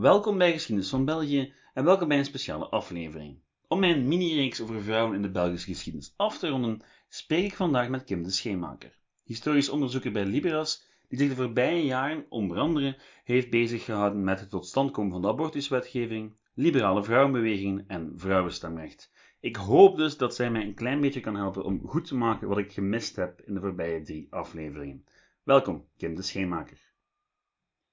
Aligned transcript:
welkom 0.00 0.38
bij 0.38 0.52
Geschiedenis 0.52 0.90
van 0.90 1.04
België 1.04 1.52
en 1.74 1.84
welkom 1.84 2.08
bij 2.08 2.18
een 2.18 2.24
speciale 2.24 2.68
aflevering. 2.68 3.38
Om 3.68 3.80
mijn 3.80 4.08
mini-reeks 4.08 4.60
over 4.60 4.82
vrouwen 4.82 5.14
in 5.14 5.22
de 5.22 5.30
Belgische 5.30 5.70
geschiedenis 5.70 6.14
af 6.16 6.38
te 6.38 6.48
ronden, 6.48 6.82
spreek 7.08 7.44
ik 7.44 7.54
vandaag 7.54 7.88
met 7.88 8.04
Kim 8.04 8.22
de 8.22 8.30
Scheenmaker, 8.30 8.98
historisch 9.22 9.68
onderzoeker 9.68 10.12
bij 10.12 10.24
Liberas, 10.24 10.86
die 11.08 11.18
zich 11.18 11.28
de 11.28 11.34
voorbije 11.34 11.84
jaren 11.84 12.26
onder 12.28 12.58
andere 12.58 12.98
heeft 13.24 13.50
bezig 13.50 13.84
gehouden 13.84 14.24
met 14.24 14.40
het 14.40 14.50
tot 14.50 14.66
stand 14.66 14.90
komen 14.90 15.12
van 15.12 15.22
de 15.22 15.28
abortuswetgeving, 15.28 16.36
liberale 16.54 17.04
vrouwenbewegingen 17.04 17.84
en 17.86 18.12
vrouwenstemrecht. 18.16 19.12
Ik 19.40 19.56
hoop 19.56 19.96
dus 19.96 20.16
dat 20.16 20.34
zij 20.34 20.50
mij 20.50 20.62
een 20.62 20.74
klein 20.74 21.00
beetje 21.00 21.20
kan 21.20 21.36
helpen 21.36 21.64
om 21.64 21.86
goed 21.86 22.06
te 22.06 22.16
maken 22.16 22.48
wat 22.48 22.58
ik 22.58 22.72
gemist 22.72 23.16
heb 23.16 23.40
in 23.40 23.54
de 23.54 23.60
voorbije 23.60 24.02
drie 24.02 24.26
afleveringen. 24.30 25.04
Welkom, 25.42 25.88
Kim 25.96 26.14
de 26.14 26.22
Scheenmaker. 26.22 26.78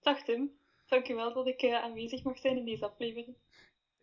Dag 0.01 0.23
Tim, 0.23 0.51
dankjewel 0.87 1.33
dat 1.33 1.47
ik 1.47 1.61
uh, 1.63 1.83
aanwezig 1.83 2.23
mag 2.23 2.37
zijn 2.37 2.57
in 2.57 2.65
deze 2.65 2.85
aflevering. 2.85 3.35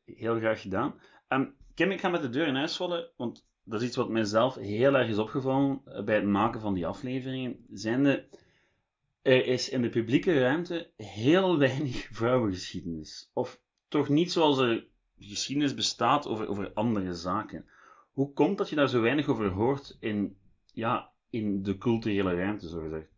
Heel 0.04 0.38
graag 0.38 0.60
gedaan. 0.60 1.00
Um, 1.28 1.54
Kim, 1.74 1.90
ik 1.90 2.00
ga 2.00 2.08
met 2.08 2.22
de 2.22 2.28
deur 2.28 2.46
in 2.46 2.54
huis 2.54 2.76
vallen, 2.76 3.10
want 3.16 3.46
dat 3.64 3.80
is 3.80 3.86
iets 3.86 3.96
wat 3.96 4.08
mijzelf 4.08 4.54
heel 4.54 4.94
erg 4.94 5.08
is 5.08 5.18
opgevallen 5.18 5.80
eh, 5.84 6.04
bij 6.04 6.14
het 6.14 6.24
maken 6.24 6.60
van 6.60 6.74
die 6.74 6.86
afleveringen. 6.86 7.66
Zijnde, 7.70 8.28
er 9.22 9.46
is 9.46 9.68
in 9.68 9.82
de 9.82 9.88
publieke 9.88 10.40
ruimte 10.40 10.90
heel 10.96 11.58
weinig 11.58 12.08
vrouwengeschiedenis. 12.20 13.30
Of 13.32 13.60
toch 13.88 14.08
niet 14.08 14.32
zoals 14.32 14.58
er 14.58 14.86
geschiedenis 15.18 15.74
bestaat 15.74 16.26
over, 16.26 16.48
over 16.48 16.72
andere 16.72 17.14
zaken. 17.14 17.66
Hoe 18.12 18.32
komt 18.32 18.58
dat 18.58 18.68
je 18.68 18.76
daar 18.76 18.88
zo 18.88 19.00
weinig 19.00 19.28
over 19.28 19.48
hoort 19.48 19.96
in, 20.00 20.36
ja, 20.72 21.12
in 21.30 21.62
de 21.62 21.78
culturele 21.78 22.34
ruimte, 22.34 22.68
zo 22.68 22.80
gezegd? 22.80 23.10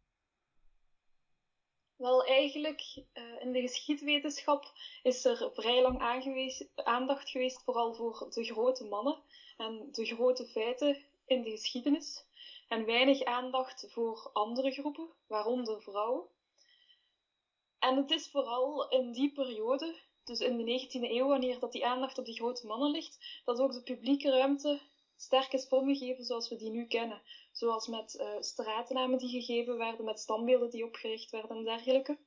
Wel, 2.05 2.25
eigenlijk 2.25 3.05
uh, 3.15 3.41
in 3.41 3.53
de 3.53 3.61
geschiedwetenschap 3.61 4.73
is 5.03 5.25
er 5.25 5.51
vrij 5.53 5.83
lang 5.83 6.01
aandacht 6.75 7.29
geweest 7.31 7.63
vooral 7.63 7.95
voor 7.95 8.27
de 8.31 8.45
grote 8.45 8.85
mannen 8.85 9.23
en 9.57 9.89
de 9.93 10.05
grote 10.05 10.47
feiten 10.47 11.05
in 11.27 11.43
de 11.43 11.51
geschiedenis. 11.51 12.25
En 12.69 12.85
weinig 12.85 13.23
aandacht 13.23 13.87
voor 13.89 14.31
andere 14.33 14.71
groepen, 14.71 15.09
waaronder 15.27 15.83
vrouwen. 15.83 16.25
En 17.79 17.97
het 17.97 18.11
is 18.11 18.29
vooral 18.29 18.89
in 18.89 19.13
die 19.13 19.33
periode 19.33 19.95
dus 20.25 20.41
in 20.41 20.57
de 20.57 20.87
19e 20.87 21.11
eeuw, 21.11 21.27
wanneer 21.27 21.59
dat 21.59 21.73
die 21.73 21.87
aandacht 21.87 22.19
op 22.19 22.25
die 22.25 22.35
grote 22.35 22.67
mannen 22.67 22.91
ligt, 22.91 23.43
dat 23.45 23.61
ook 23.61 23.73
de 23.73 23.83
publieke 23.83 24.31
ruimte 24.31 24.81
sterk 25.25 25.53
is 25.53 25.69
vormgegeven 25.69 26.25
zoals 26.25 26.49
we 26.49 26.57
die 26.57 26.71
nu 26.71 26.87
kennen. 26.87 27.23
Zoals 27.53 27.87
met 27.87 28.15
uh, 28.15 28.27
straatnamen 28.41 29.19
die 29.19 29.29
gegeven 29.29 29.77
werden, 29.77 30.05
met 30.05 30.21
standbeelden 30.21 30.71
die 30.71 30.85
opgericht 30.85 31.31
werden 31.31 31.57
en 31.57 31.65
dergelijke. 31.65 32.19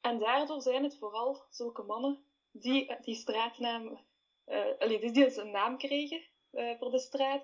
En 0.00 0.18
daardoor 0.18 0.62
zijn 0.62 0.82
het 0.82 0.96
vooral 0.98 1.42
zulke 1.50 1.82
mannen 1.82 2.24
die 2.52 2.90
uh, 2.90 2.96
die 3.02 3.14
straatnaam, 3.14 4.00
uh, 4.46 4.64
allee, 4.78 5.00
die 5.00 5.10
dus 5.10 5.36
een 5.36 5.50
naam 5.50 5.78
kregen 5.78 6.22
voor 6.78 6.90
de 6.90 6.98
straat, 6.98 7.42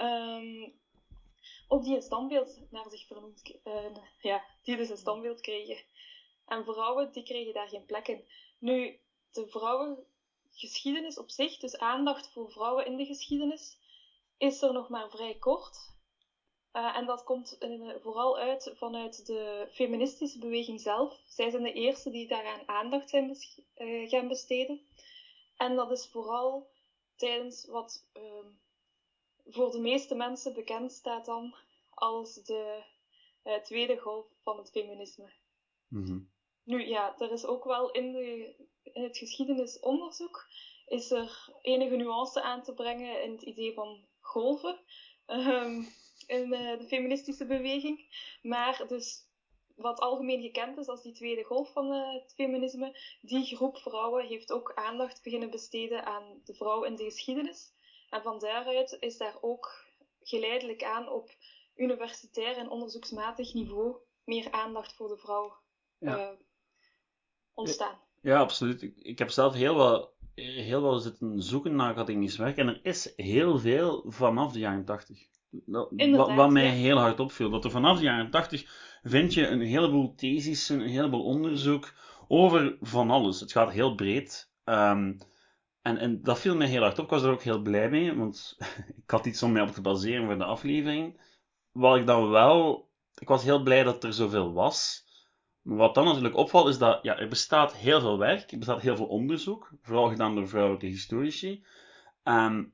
um, 0.00 0.72
ook 1.68 1.84
die 1.84 1.96
een 1.96 2.02
standbeeld 2.02 2.60
naar 2.70 2.90
zich 2.90 3.06
vernoemd, 3.06 3.58
ja, 4.20 4.44
die 4.62 4.76
dus 4.76 4.90
een 4.90 4.96
standbeeld 4.96 5.40
kregen. 5.40 5.84
En 6.46 6.64
vrouwen, 6.64 7.12
die 7.12 7.22
kregen 7.22 7.52
daar 7.52 7.68
geen 7.68 7.84
plek 7.84 8.08
in. 8.08 8.24
Nu, 8.58 8.98
de 9.32 9.48
vrouwengeschiedenis 9.48 11.18
op 11.18 11.30
zich, 11.30 11.56
dus 11.56 11.78
aandacht 11.78 12.28
voor 12.32 12.50
vrouwen 12.50 12.86
in 12.86 12.96
de 12.96 13.04
geschiedenis, 13.04 13.78
is 14.44 14.62
er 14.62 14.72
nog 14.72 14.88
maar 14.88 15.10
vrij 15.10 15.34
kort. 15.34 15.92
Uh, 16.72 16.96
en 16.96 17.06
dat 17.06 17.24
komt 17.24 17.56
uh, 17.60 17.94
vooral 18.02 18.38
uit 18.38 18.72
vanuit 18.74 19.26
de 19.26 19.68
feministische 19.72 20.38
beweging 20.38 20.80
zelf. 20.80 21.20
Zij 21.26 21.50
zijn 21.50 21.62
de 21.62 21.72
eerste 21.72 22.10
die 22.10 22.28
daaraan 22.28 22.68
aandacht 22.68 23.10
zijn 23.10 23.26
bes 23.26 23.60
uh, 23.76 24.08
gaan 24.08 24.28
besteden. 24.28 24.80
En 25.56 25.76
dat 25.76 25.90
is 25.90 26.08
vooral 26.08 26.70
tijdens 27.16 27.66
wat 27.66 28.08
ehm, 28.12 28.48
voor 29.46 29.70
de 29.70 29.80
meeste 29.80 30.14
mensen 30.14 30.54
bekend 30.54 30.92
staat 30.92 31.26
dan 31.26 31.54
als 31.90 32.34
de 32.34 32.82
tweede 33.62 33.98
golf 33.98 34.26
van 34.42 34.58
het 34.58 34.70
feminisme. 34.70 35.32
Mm 35.88 36.04
-hmm. 36.04 36.30
Nu 36.64 36.86
ja, 36.86 37.18
er 37.18 37.32
is 37.32 37.44
ook 37.44 37.64
wel 37.64 37.90
in, 37.90 38.12
de, 38.12 38.54
in 38.82 39.02
het 39.02 39.18
geschiedenisonderzoek 39.18 40.46
is 40.86 41.10
er 41.10 41.48
enige 41.62 41.96
nuance 41.96 42.42
aan 42.42 42.62
te 42.62 42.74
brengen 42.74 43.22
in 43.22 43.32
het 43.32 43.42
idee 43.42 43.74
van 43.74 44.04
golven 44.24 44.78
um, 45.26 45.88
in 46.26 46.52
uh, 46.52 46.78
de 46.78 46.84
feministische 46.86 47.46
beweging. 47.46 48.06
Maar 48.42 48.84
dus 48.88 49.22
wat 49.76 50.00
algemeen 50.00 50.42
gekend 50.42 50.78
is 50.78 50.86
als 50.86 51.02
die 51.02 51.12
tweede 51.12 51.44
golf 51.44 51.72
van 51.72 51.92
uh, 51.92 52.12
het 52.12 52.32
feminisme, 52.34 52.98
die 53.20 53.56
groep 53.56 53.76
vrouwen 53.76 54.26
heeft 54.26 54.52
ook 54.52 54.72
aandacht 54.74 55.22
beginnen 55.22 55.50
besteden 55.50 56.04
aan 56.04 56.40
de 56.44 56.54
vrouw 56.54 56.82
in 56.82 56.96
de 56.96 57.04
geschiedenis. 57.04 57.72
En 58.10 58.22
van 58.22 58.38
daaruit 58.38 58.96
is 59.00 59.16
daar 59.16 59.36
ook 59.40 59.84
geleidelijk 60.22 60.84
aan 60.84 61.08
op 61.08 61.30
universitair 61.74 62.56
en 62.56 62.70
onderzoeksmatig 62.70 63.54
niveau 63.54 63.96
meer 64.24 64.50
aandacht 64.50 64.94
voor 64.94 65.08
de 65.08 65.16
vrouw 65.16 65.56
ja. 65.98 66.16
uh, 66.18 66.38
ontstaan. 67.54 68.00
Ja, 68.20 68.38
absoluut. 68.38 68.82
Ik, 68.82 68.96
ik 68.96 69.18
heb 69.18 69.30
zelf 69.30 69.54
heel 69.54 69.74
wat, 69.74 70.13
heel 70.34 70.80
wat 70.80 71.02
zitten 71.02 71.42
zoeken 71.42 71.74
naar 71.74 71.90
academisch 71.90 72.36
werk 72.36 72.56
en 72.56 72.68
er 72.68 72.80
is 72.82 73.12
heel 73.16 73.58
veel 73.58 74.04
vanaf 74.06 74.52
de 74.52 74.58
jaren 74.58 74.84
80. 74.84 75.18
wat, 75.66 76.34
wat 76.34 76.50
mij 76.50 76.68
heel 76.68 76.98
hard 76.98 77.20
opviel, 77.20 77.50
dat 77.50 77.64
er 77.64 77.70
vanaf 77.70 77.98
de 77.98 78.04
jaren 78.04 78.30
80 78.30 78.98
vind 79.02 79.34
je 79.34 79.46
een 79.46 79.60
heleboel 79.60 80.14
theses, 80.14 80.68
een 80.68 80.80
heleboel 80.80 81.24
onderzoek 81.24 81.92
over 82.28 82.76
van 82.80 83.10
alles. 83.10 83.40
Het 83.40 83.52
gaat 83.52 83.72
heel 83.72 83.94
breed. 83.94 84.52
Um, 84.64 85.18
en, 85.82 85.98
en 85.98 86.22
dat 86.22 86.38
viel 86.38 86.56
mij 86.56 86.66
heel 86.66 86.82
hard 86.82 86.98
op. 86.98 87.04
Ik 87.04 87.10
was 87.10 87.22
er 87.22 87.30
ook 87.30 87.42
heel 87.42 87.62
blij 87.62 87.90
mee, 87.90 88.16
want 88.16 88.56
ik 89.04 89.10
had 89.10 89.26
iets 89.26 89.42
om 89.42 89.52
mij 89.52 89.62
op 89.62 89.70
te 89.70 89.80
baseren 89.80 90.26
voor 90.26 90.38
de 90.38 90.44
aflevering. 90.44 91.20
Wat 91.72 91.96
ik 91.96 92.06
dan 92.06 92.30
wel... 92.30 92.88
Ik 93.14 93.28
was 93.28 93.42
heel 93.42 93.62
blij 93.62 93.82
dat 93.82 94.04
er 94.04 94.12
zoveel 94.12 94.52
was. 94.52 95.04
Wat 95.64 95.94
dan 95.94 96.04
natuurlijk 96.04 96.36
opvalt, 96.36 96.68
is 96.68 96.78
dat 96.78 96.98
ja, 97.02 97.18
er 97.18 97.28
bestaat 97.28 97.76
heel 97.76 98.00
veel 98.00 98.18
werk, 98.18 98.52
er 98.52 98.58
bestaat 98.58 98.80
heel 98.80 98.96
veel 98.96 99.06
onderzoek, 99.06 99.72
vooral 99.82 100.08
gedaan 100.08 100.34
door 100.34 100.48
vrouwelijke 100.48 100.86
historici. 100.86 101.64
Um, 102.24 102.72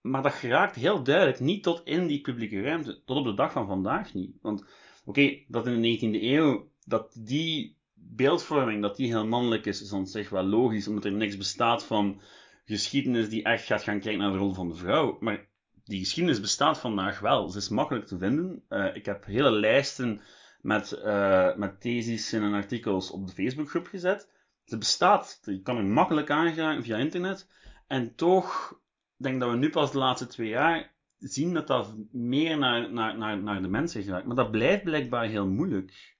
maar 0.00 0.22
dat 0.22 0.32
geraakt 0.32 0.74
heel 0.74 1.02
duidelijk 1.02 1.40
niet 1.40 1.62
tot 1.62 1.80
in 1.84 2.06
die 2.06 2.20
publieke 2.20 2.62
ruimte, 2.62 3.02
tot 3.04 3.16
op 3.16 3.24
de 3.24 3.34
dag 3.34 3.52
van 3.52 3.66
vandaag 3.66 4.14
niet. 4.14 4.36
Want 4.40 4.64
oké, 5.04 5.38
dat 5.48 5.66
in 5.66 5.82
de 5.82 5.98
19e 5.98 6.22
eeuw, 6.22 6.68
dat 6.84 7.16
die 7.18 7.76
beeldvorming, 7.94 8.82
dat 8.82 8.96
die 8.96 9.06
heel 9.06 9.26
mannelijk 9.26 9.66
is, 9.66 9.82
is 9.82 9.88
dan 9.88 10.06
zich 10.06 10.28
wel 10.28 10.44
logisch, 10.44 10.88
omdat 10.88 11.04
er 11.04 11.12
niks 11.12 11.36
bestaat 11.36 11.84
van 11.84 12.20
geschiedenis 12.64 13.28
die 13.28 13.42
echt 13.42 13.64
gaat 13.64 13.82
gaan 13.82 14.00
kijken 14.00 14.20
naar 14.20 14.32
de 14.32 14.38
rol 14.38 14.52
van 14.52 14.68
de 14.68 14.74
vrouw. 14.74 15.16
Maar 15.20 15.46
die 15.84 15.98
geschiedenis 15.98 16.40
bestaat 16.40 16.78
vandaag 16.78 17.20
wel. 17.20 17.48
Ze 17.48 17.58
is 17.58 17.68
makkelijk 17.68 18.06
te 18.06 18.18
vinden. 18.18 18.62
Uh, 18.68 18.96
ik 18.96 19.04
heb 19.04 19.24
hele 19.24 19.50
lijsten 19.50 20.20
met, 20.62 20.92
uh, 20.92 21.54
met 21.56 21.80
theses 21.80 22.32
en 22.32 22.54
artikels 22.54 23.10
op 23.10 23.26
de 23.26 23.32
Facebookgroep 23.32 23.86
gezet. 23.86 24.30
Ze 24.64 24.78
bestaat, 24.78 25.40
je 25.44 25.62
kan 25.62 25.76
er 25.76 25.84
makkelijk 25.84 26.30
aangeraken 26.30 26.82
via 26.82 26.96
internet. 26.96 27.48
En 27.86 28.14
toch 28.14 28.80
denk 29.16 29.40
dat 29.40 29.50
we 29.50 29.56
nu 29.56 29.70
pas 29.70 29.92
de 29.92 29.98
laatste 29.98 30.26
twee 30.26 30.48
jaar 30.48 30.94
zien 31.18 31.54
dat 31.54 31.66
dat 31.66 31.94
meer 32.10 32.58
naar, 32.58 32.92
naar, 32.92 33.18
naar, 33.18 33.42
naar 33.42 33.62
de 33.62 33.68
mensen 33.68 34.02
gaat. 34.02 34.24
Maar 34.24 34.36
dat 34.36 34.50
blijft 34.50 34.84
blijkbaar 34.84 35.26
heel 35.26 35.46
moeilijk. 35.46 36.16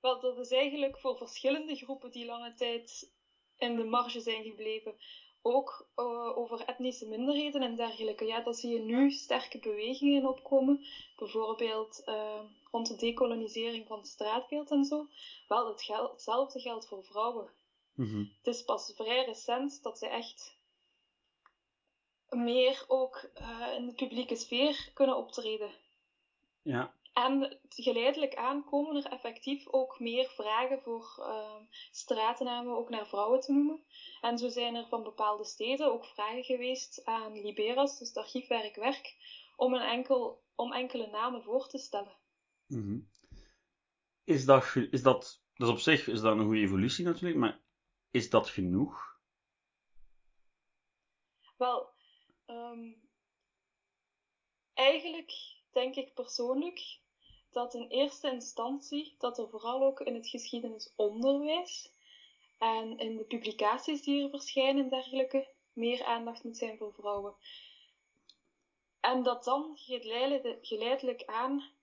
Wel, 0.00 0.20
dat 0.20 0.38
is 0.38 0.50
eigenlijk 0.50 0.98
voor 0.98 1.16
verschillende 1.16 1.74
groepen 1.76 2.10
die 2.10 2.26
lange 2.26 2.54
tijd 2.54 3.12
in 3.56 3.76
de 3.76 3.84
marge 3.84 4.20
zijn 4.20 4.42
gebleven 4.42 4.94
ook 5.42 5.88
uh, 5.96 6.38
over 6.38 6.64
etnische 6.64 7.08
minderheden 7.08 7.62
en 7.62 7.76
dergelijke. 7.76 8.24
Ja, 8.24 8.40
dat 8.40 8.58
zie 8.58 8.72
je 8.72 8.80
nu 8.80 9.10
sterke 9.10 9.58
bewegingen 9.58 10.28
opkomen. 10.28 10.86
Bijvoorbeeld 11.16 12.02
uh, 12.06 12.40
rond 12.70 12.86
de 12.88 12.96
decolonisering 12.96 13.86
van 13.86 13.98
het 13.98 14.08
straatbeeld 14.08 14.70
en 14.70 14.84
zo. 14.84 15.06
Wel, 15.48 15.68
het 15.68 15.86
hetzelfde 15.86 16.60
geldt 16.60 16.88
voor 16.88 17.04
vrouwen. 17.04 17.50
Mm 17.94 18.06
-hmm. 18.06 18.32
Het 18.36 18.54
is 18.54 18.64
pas 18.64 18.92
vrij 18.96 19.24
recent 19.24 19.82
dat 19.82 19.98
ze 19.98 20.06
echt 20.06 20.58
meer 22.28 22.84
ook 22.88 23.30
uh, 23.40 23.74
in 23.76 23.86
de 23.86 23.94
publieke 23.94 24.36
sfeer 24.36 24.90
kunnen 24.94 25.16
optreden. 25.16 25.70
Ja. 26.62 26.94
En 27.12 27.58
geleidelijk 27.68 28.34
aan 28.34 28.64
komen 28.64 28.96
er 28.96 29.12
effectief 29.12 29.68
ook 29.68 29.98
meer 29.98 30.28
vragen 30.28 30.80
voor 30.82 31.14
uh, 31.18 31.54
stratennamen 31.90 32.76
ook 32.76 32.88
naar 32.88 33.06
vrouwen 33.06 33.40
te 33.40 33.52
noemen. 33.52 33.84
En 34.20 34.38
zo 34.38 34.48
zijn 34.48 34.74
er 34.74 34.86
van 34.88 35.02
bepaalde 35.02 35.44
steden 35.44 35.92
ook 35.92 36.04
vragen 36.06 36.44
geweest 36.44 37.04
aan 37.04 37.40
Liberas, 37.40 37.98
dus 37.98 38.08
het 38.08 38.16
archiefwerk 38.16 38.76
Werk, 38.76 39.14
om, 39.56 39.74
een 39.74 39.88
enkel, 39.88 40.42
om 40.54 40.72
enkele 40.72 41.06
namen 41.06 41.42
voor 41.42 41.68
te 41.68 41.78
stellen. 41.78 42.18
Mm 42.70 42.82
-hmm. 42.82 43.08
Is 44.24 44.44
dat, 44.44 44.76
is 44.90 45.02
dat, 45.02 45.42
dus 45.54 45.68
op 45.68 45.78
zich 45.78 46.06
is 46.08 46.20
dat 46.20 46.38
een 46.38 46.44
goede 46.44 46.60
evolutie 46.60 47.04
natuurlijk, 47.04 47.36
maar 47.36 47.60
is 48.10 48.30
dat 48.30 48.48
genoeg? 48.48 49.18
Wel, 51.56 51.90
um, 52.46 53.08
eigenlijk 54.74 55.32
denk 55.72 55.94
ik 55.94 56.14
persoonlijk 56.14 57.00
dat 57.50 57.74
in 57.74 57.88
eerste 57.88 58.30
instantie, 58.30 59.14
dat 59.18 59.38
er 59.38 59.48
vooral 59.48 59.82
ook 59.82 60.00
in 60.00 60.14
het 60.14 60.28
geschiedenisonderwijs 60.28 61.92
en 62.58 62.98
in 62.98 63.16
de 63.16 63.24
publicaties 63.24 64.02
die 64.02 64.22
er 64.22 64.30
verschijnen 64.30 64.84
en 64.84 64.90
dergelijke 64.90 65.54
meer 65.72 66.04
aandacht 66.04 66.44
moet 66.44 66.56
zijn 66.56 66.78
voor 66.78 66.94
vrouwen. 66.94 67.34
En 69.00 69.22
dat 69.22 69.44
dan 69.44 69.72
geleidelijk 70.60 71.24
aan 71.24 71.78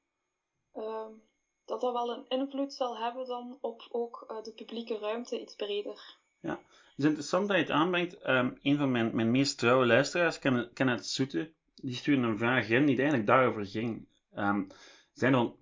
dat 1.65 1.81
dat 1.81 1.93
wel 1.93 2.13
een 2.13 2.25
invloed 2.27 2.73
zal 2.73 2.97
hebben 2.97 3.27
dan 3.27 3.57
op 3.61 3.87
ook 3.89 4.25
uh, 4.31 4.43
de 4.43 4.51
publieke 4.51 4.97
ruimte 4.97 5.41
iets 5.41 5.55
breder. 5.55 6.15
Ja, 6.39 6.59
het 6.69 6.97
is 6.97 7.05
interessant 7.05 7.47
dat 7.47 7.55
je 7.57 7.63
het 7.63 7.71
aanbrengt. 7.71 8.27
Um, 8.27 8.57
een 8.61 8.77
van 8.77 8.91
mijn, 8.91 9.15
mijn 9.15 9.31
meest 9.31 9.57
trouwe 9.57 9.85
luisteraars, 9.85 10.39
Kenneth 10.73 11.05
Soete, 11.05 11.51
die 11.75 11.93
stuurde 11.93 12.27
een 12.27 12.37
vraag 12.37 12.69
in 12.69 12.85
die 12.85 12.97
eigenlijk 12.97 13.27
daarover 13.27 13.65
ging. 13.65 14.07
Um, 14.35 14.67
zijn 15.13 15.31
dan, 15.31 15.55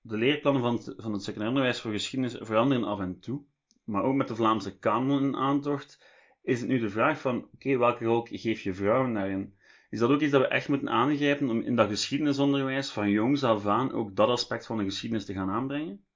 de 0.00 0.16
leerplannen 0.16 0.62
van 0.62 0.74
het, 0.74 0.94
van 0.96 1.12
het 1.12 1.22
secundair 1.22 1.48
onderwijs 1.48 1.80
voor 1.80 1.92
geschiedenis 1.92 2.36
veranderen 2.40 2.84
af 2.84 3.00
en 3.00 3.20
toe, 3.20 3.42
maar 3.84 4.02
ook 4.02 4.14
met 4.14 4.28
de 4.28 4.34
Vlaamse 4.34 4.78
kanon 4.78 5.22
in 5.22 5.36
aantocht 5.36 6.00
is 6.42 6.60
het 6.60 6.68
nu 6.68 6.78
de 6.78 6.90
vraag 6.90 7.20
van, 7.20 7.48
oké, 7.54 7.78
welke 7.78 8.04
rol 8.04 8.26
geef 8.30 8.60
je 8.60 8.74
vrouwen 8.74 9.14
daarin? 9.14 9.56
Is 9.92 9.98
dat 9.98 10.10
ook 10.10 10.20
iets 10.20 10.32
dat 10.32 10.40
we 10.40 10.46
echt 10.46 10.68
moeten 10.68 10.88
aangrijpen 10.88 11.50
om 11.50 11.60
in 11.60 11.76
dat 11.76 11.88
geschiedenisonderwijs 11.88 12.90
van 12.90 13.08
jongs 13.08 13.44
af 13.44 13.66
aan 13.66 13.92
ook 13.92 14.16
dat 14.16 14.28
aspect 14.28 14.66
van 14.66 14.76
de 14.78 14.84
geschiedenis 14.84 15.24
te 15.24 15.32
gaan 15.32 15.50
aanbrengen? 15.50 16.06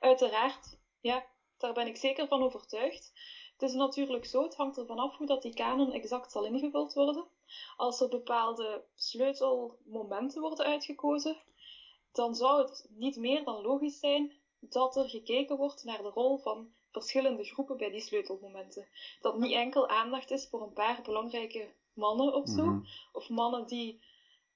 Uiteraard, 0.00 0.78
ja, 1.00 1.26
daar 1.58 1.72
ben 1.72 1.86
ik 1.86 1.96
zeker 1.96 2.26
van 2.26 2.42
overtuigd. 2.42 3.12
Het 3.52 3.70
is 3.70 3.74
natuurlijk 3.74 4.24
zo, 4.24 4.42
het 4.42 4.56
hangt 4.56 4.78
ervan 4.78 4.98
af 4.98 5.16
hoe 5.16 5.26
dat 5.26 5.42
die 5.42 5.54
kanon 5.54 5.92
exact 5.92 6.32
zal 6.32 6.44
ingevuld 6.44 6.92
worden. 6.92 7.26
Als 7.76 8.00
er 8.00 8.08
bepaalde 8.08 8.84
sleutelmomenten 8.94 10.40
worden 10.40 10.66
uitgekozen, 10.66 11.36
dan 12.12 12.34
zou 12.34 12.62
het 12.62 12.88
niet 12.90 13.16
meer 13.16 13.44
dan 13.44 13.62
logisch 13.62 13.98
zijn 13.98 14.32
dat 14.60 14.96
er 14.96 15.08
gekeken 15.08 15.56
wordt 15.56 15.84
naar 15.84 16.02
de 16.02 16.08
rol 16.08 16.38
van 16.38 16.72
verschillende 16.90 17.44
groepen 17.44 17.76
bij 17.76 17.90
die 17.90 18.00
sleutelmomenten. 18.00 18.88
Dat 19.20 19.38
niet 19.38 19.52
enkel 19.52 19.88
aandacht 19.88 20.30
is 20.30 20.48
voor 20.48 20.62
een 20.62 20.72
paar 20.72 21.02
belangrijke 21.02 21.74
mannen 21.96 22.34
of 22.34 22.48
zo, 22.48 22.64
mhm. 22.64 22.84
of 23.12 23.28
mannen 23.28 23.66
die, 23.66 24.00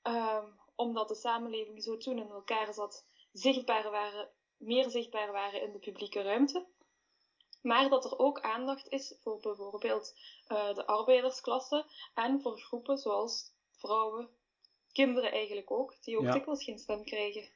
um, 0.03 0.59
omdat 0.75 1.09
de 1.09 1.15
samenleving 1.15 1.83
zo 1.83 1.97
toen 1.97 2.19
in 2.19 2.31
elkaar 2.31 2.75
zat, 2.75 3.05
zichtbaar 3.33 3.91
waren, 3.91 4.29
meer 4.57 4.91
zichtbaar 4.91 5.33
waren 5.33 5.63
in 5.63 5.73
de 5.73 5.79
publieke 5.79 6.23
ruimte. 6.23 6.67
Maar 7.63 7.89
dat 7.89 8.05
er 8.05 8.19
ook 8.19 8.41
aandacht 8.41 8.89
is 8.89 9.15
voor 9.21 9.41
bijvoorbeeld 9.41 10.15
uh, 10.49 10.75
de 10.75 10.87
arbeidersklasse 10.87 11.85
en 12.15 12.41
voor 12.41 12.61
groepen 12.61 12.99
zoals 12.99 13.53
vrouwen, 13.71 14.29
kinderen 14.93 15.33
eigenlijk 15.33 15.71
ook, 15.71 15.95
die 16.03 16.19
ook 16.19 16.33
dikwijls 16.33 16.65
geen 16.65 16.79
stem 16.79 17.05
krijgen. 17.05 17.49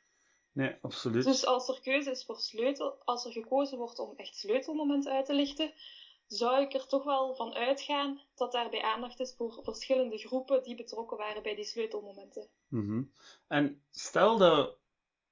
Nee, 0.52 0.76
absoluut. 0.82 1.24
Dus 1.24 1.46
als 1.46 1.68
er 1.68 1.80
keuze 1.80 2.10
is 2.10 2.24
voor 2.24 2.40
sleutel, 2.40 2.96
als 3.04 3.24
er 3.24 3.32
gekozen 3.32 3.78
wordt 3.78 3.98
om 3.98 4.12
echt 4.16 4.36
sleutelmomenten 4.36 5.12
uit 5.12 5.26
te 5.26 5.34
lichten, 5.34 5.72
zou 6.26 6.62
ik 6.62 6.72
er 6.72 6.86
toch 6.86 7.04
wel 7.04 7.34
van 7.34 7.54
uitgaan 7.54 8.20
dat 8.34 8.52
daarbij 8.52 8.82
aandacht 8.82 9.20
is 9.20 9.34
voor 9.36 9.60
verschillende 9.62 10.18
groepen 10.18 10.62
die 10.62 10.74
betrokken 10.74 11.16
waren 11.16 11.42
bij 11.42 11.54
die 11.54 11.64
sleutelmomenten. 11.64 12.48
Mm 12.68 13.12
En 13.46 13.82
stel 13.90 14.38
dat, 14.38 14.76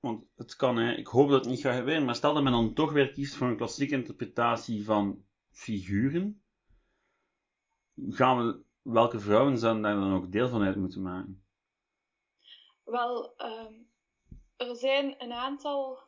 want 0.00 0.24
het 0.36 0.56
kan, 0.56 0.76
hè, 0.76 0.92
ik 0.92 1.06
hoop 1.06 1.28
dat 1.28 1.40
het 1.40 1.48
niet 1.48 1.60
gaat 1.60 1.76
gebeuren, 1.76 2.04
maar 2.04 2.14
stel 2.14 2.34
dat 2.34 2.42
men 2.42 2.52
dan 2.52 2.74
toch 2.74 2.92
weer 2.92 3.12
kiest 3.12 3.34
voor 3.34 3.46
een 3.46 3.56
klassieke 3.56 3.94
interpretatie 3.94 4.84
van 4.84 5.24
figuren, 5.50 6.42
gaan 8.08 8.46
we, 8.46 8.62
welke 8.82 9.20
vrouwen 9.20 9.58
zouden 9.58 9.82
daar 9.82 9.94
dan 9.94 10.14
ook 10.14 10.32
deel 10.32 10.48
van 10.48 10.62
uit 10.62 10.76
moeten 10.76 11.02
maken? 11.02 11.44
Wel, 12.84 13.34
um, 13.38 13.90
er 14.56 14.76
zijn 14.76 15.14
een 15.18 15.32
aantal 15.32 15.98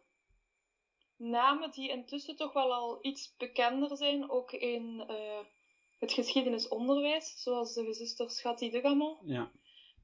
namen 1.31 1.71
die 1.71 1.89
intussen 1.91 2.37
toch 2.37 2.53
wel 2.53 2.73
al 2.73 2.99
iets 3.01 3.35
bekender 3.37 3.97
zijn, 3.97 4.31
ook 4.31 4.53
in 4.53 5.05
uh, 5.11 5.39
het 5.99 6.13
geschiedenisonderwijs, 6.13 7.43
zoals 7.43 7.75
de 7.75 7.85
gezusters 7.85 8.41
Gatti 8.41 8.71
de 8.71 8.81
Gamon, 8.81 9.19
ja. 9.25 9.51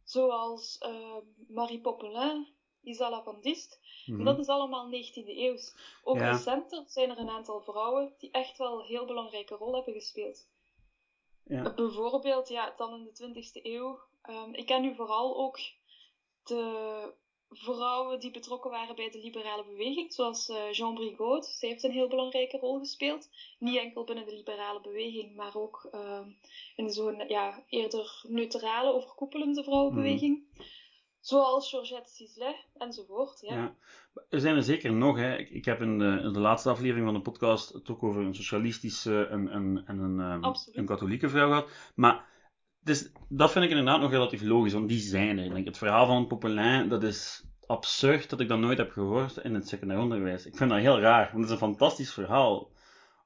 zoals 0.04 0.78
uh, 0.86 1.16
Marie 1.48 1.80
Popelin, 1.80 2.46
Isala 2.82 3.22
van 3.22 3.40
Dist. 3.40 3.80
Mm 4.06 4.14
-hmm. 4.14 4.24
Dat 4.24 4.38
is 4.38 4.46
allemaal 4.46 4.86
19e 4.86 5.26
eeuws. 5.26 5.74
Ook 6.02 6.16
ja. 6.16 6.30
recenter 6.30 6.84
zijn 6.86 7.10
er 7.10 7.18
een 7.18 7.30
aantal 7.30 7.60
vrouwen 7.60 8.14
die 8.18 8.30
echt 8.30 8.58
wel 8.58 8.80
een 8.80 8.86
heel 8.86 9.06
belangrijke 9.06 9.54
rol 9.54 9.74
hebben 9.74 9.94
gespeeld. 9.94 10.48
Ja. 11.44 11.74
Bijvoorbeeld, 11.74 12.48
ja, 12.48 12.74
dan 12.76 12.94
in 12.94 13.32
de 13.32 13.42
20e 13.42 13.62
eeuw. 13.62 13.98
Um, 14.28 14.54
ik 14.54 14.66
ken 14.66 14.82
nu 14.82 14.94
vooral 14.94 15.36
ook 15.36 15.58
de 16.44 17.14
vrouwen 17.50 18.20
die 18.20 18.30
betrokken 18.30 18.70
waren 18.70 18.96
bij 18.96 19.10
de 19.10 19.18
liberale 19.18 19.64
beweging, 19.64 20.12
zoals 20.12 20.48
uh, 20.48 20.72
Jean 20.72 20.94
Brigaud. 20.94 21.46
Zij 21.46 21.68
heeft 21.68 21.84
een 21.84 21.90
heel 21.90 22.08
belangrijke 22.08 22.58
rol 22.58 22.78
gespeeld. 22.78 23.28
Niet 23.58 23.78
enkel 23.78 24.04
binnen 24.04 24.24
de 24.24 24.34
liberale 24.34 24.80
beweging, 24.80 25.36
maar 25.36 25.56
ook 25.56 25.88
uh, 25.94 26.20
in 26.76 26.90
zo'n 26.90 27.24
ja, 27.28 27.64
eerder 27.68 28.24
neutrale, 28.28 28.92
overkoepelende 28.92 29.64
vrouwenbeweging. 29.64 30.38
Mm. 30.38 30.64
Zoals 31.20 31.70
Georgette 31.70 32.10
Sisley 32.10 32.64
enzovoort. 32.78 33.40
Ja. 33.40 33.54
ja. 33.54 33.74
Er 34.28 34.40
zijn 34.40 34.56
er 34.56 34.62
zeker 34.62 34.92
nog. 34.92 35.16
Hè. 35.16 35.36
Ik, 35.36 35.50
ik 35.50 35.64
heb 35.64 35.80
in 35.80 35.98
de, 35.98 36.20
in 36.24 36.32
de, 36.32 36.40
laatste 36.40 36.70
aflevering 36.70 37.04
van 37.04 37.14
de 37.14 37.20
podcast 37.20 37.72
het 37.72 37.90
ook 37.90 38.02
over 38.02 38.22
een 38.22 38.34
socialistische 38.34 39.26
en, 39.26 39.48
en, 39.48 39.82
en 39.86 39.98
een, 39.98 40.18
um, 40.18 40.54
een 40.72 40.86
katholieke 40.86 41.28
vrouw 41.28 41.48
gehad. 41.48 41.70
Maar 41.94 42.29
dus, 42.82 43.10
dat 43.28 43.50
vind 43.52 43.64
ik 43.64 43.70
inderdaad 43.70 44.00
nog 44.00 44.10
relatief 44.10 44.42
logisch, 44.42 44.72
want 44.72 44.88
die 44.88 45.00
zijn 45.00 45.38
er. 45.38 45.54
Denk, 45.54 45.66
het 45.66 45.78
verhaal 45.78 46.06
van 46.06 46.26
Popelin, 46.26 46.88
dat 46.88 47.02
is 47.02 47.44
absurd 47.66 48.30
dat 48.30 48.40
ik 48.40 48.48
dat 48.48 48.58
nooit 48.58 48.78
heb 48.78 48.90
gehoord 48.90 49.36
in 49.36 49.54
het 49.54 49.68
secundair 49.68 50.00
onderwijs. 50.00 50.46
Ik 50.46 50.56
vind 50.56 50.70
dat 50.70 50.78
heel 50.78 51.00
raar, 51.00 51.24
want 51.32 51.36
het 51.36 51.44
is 51.44 51.50
een 51.50 51.58
fantastisch 51.58 52.12
verhaal. 52.12 52.70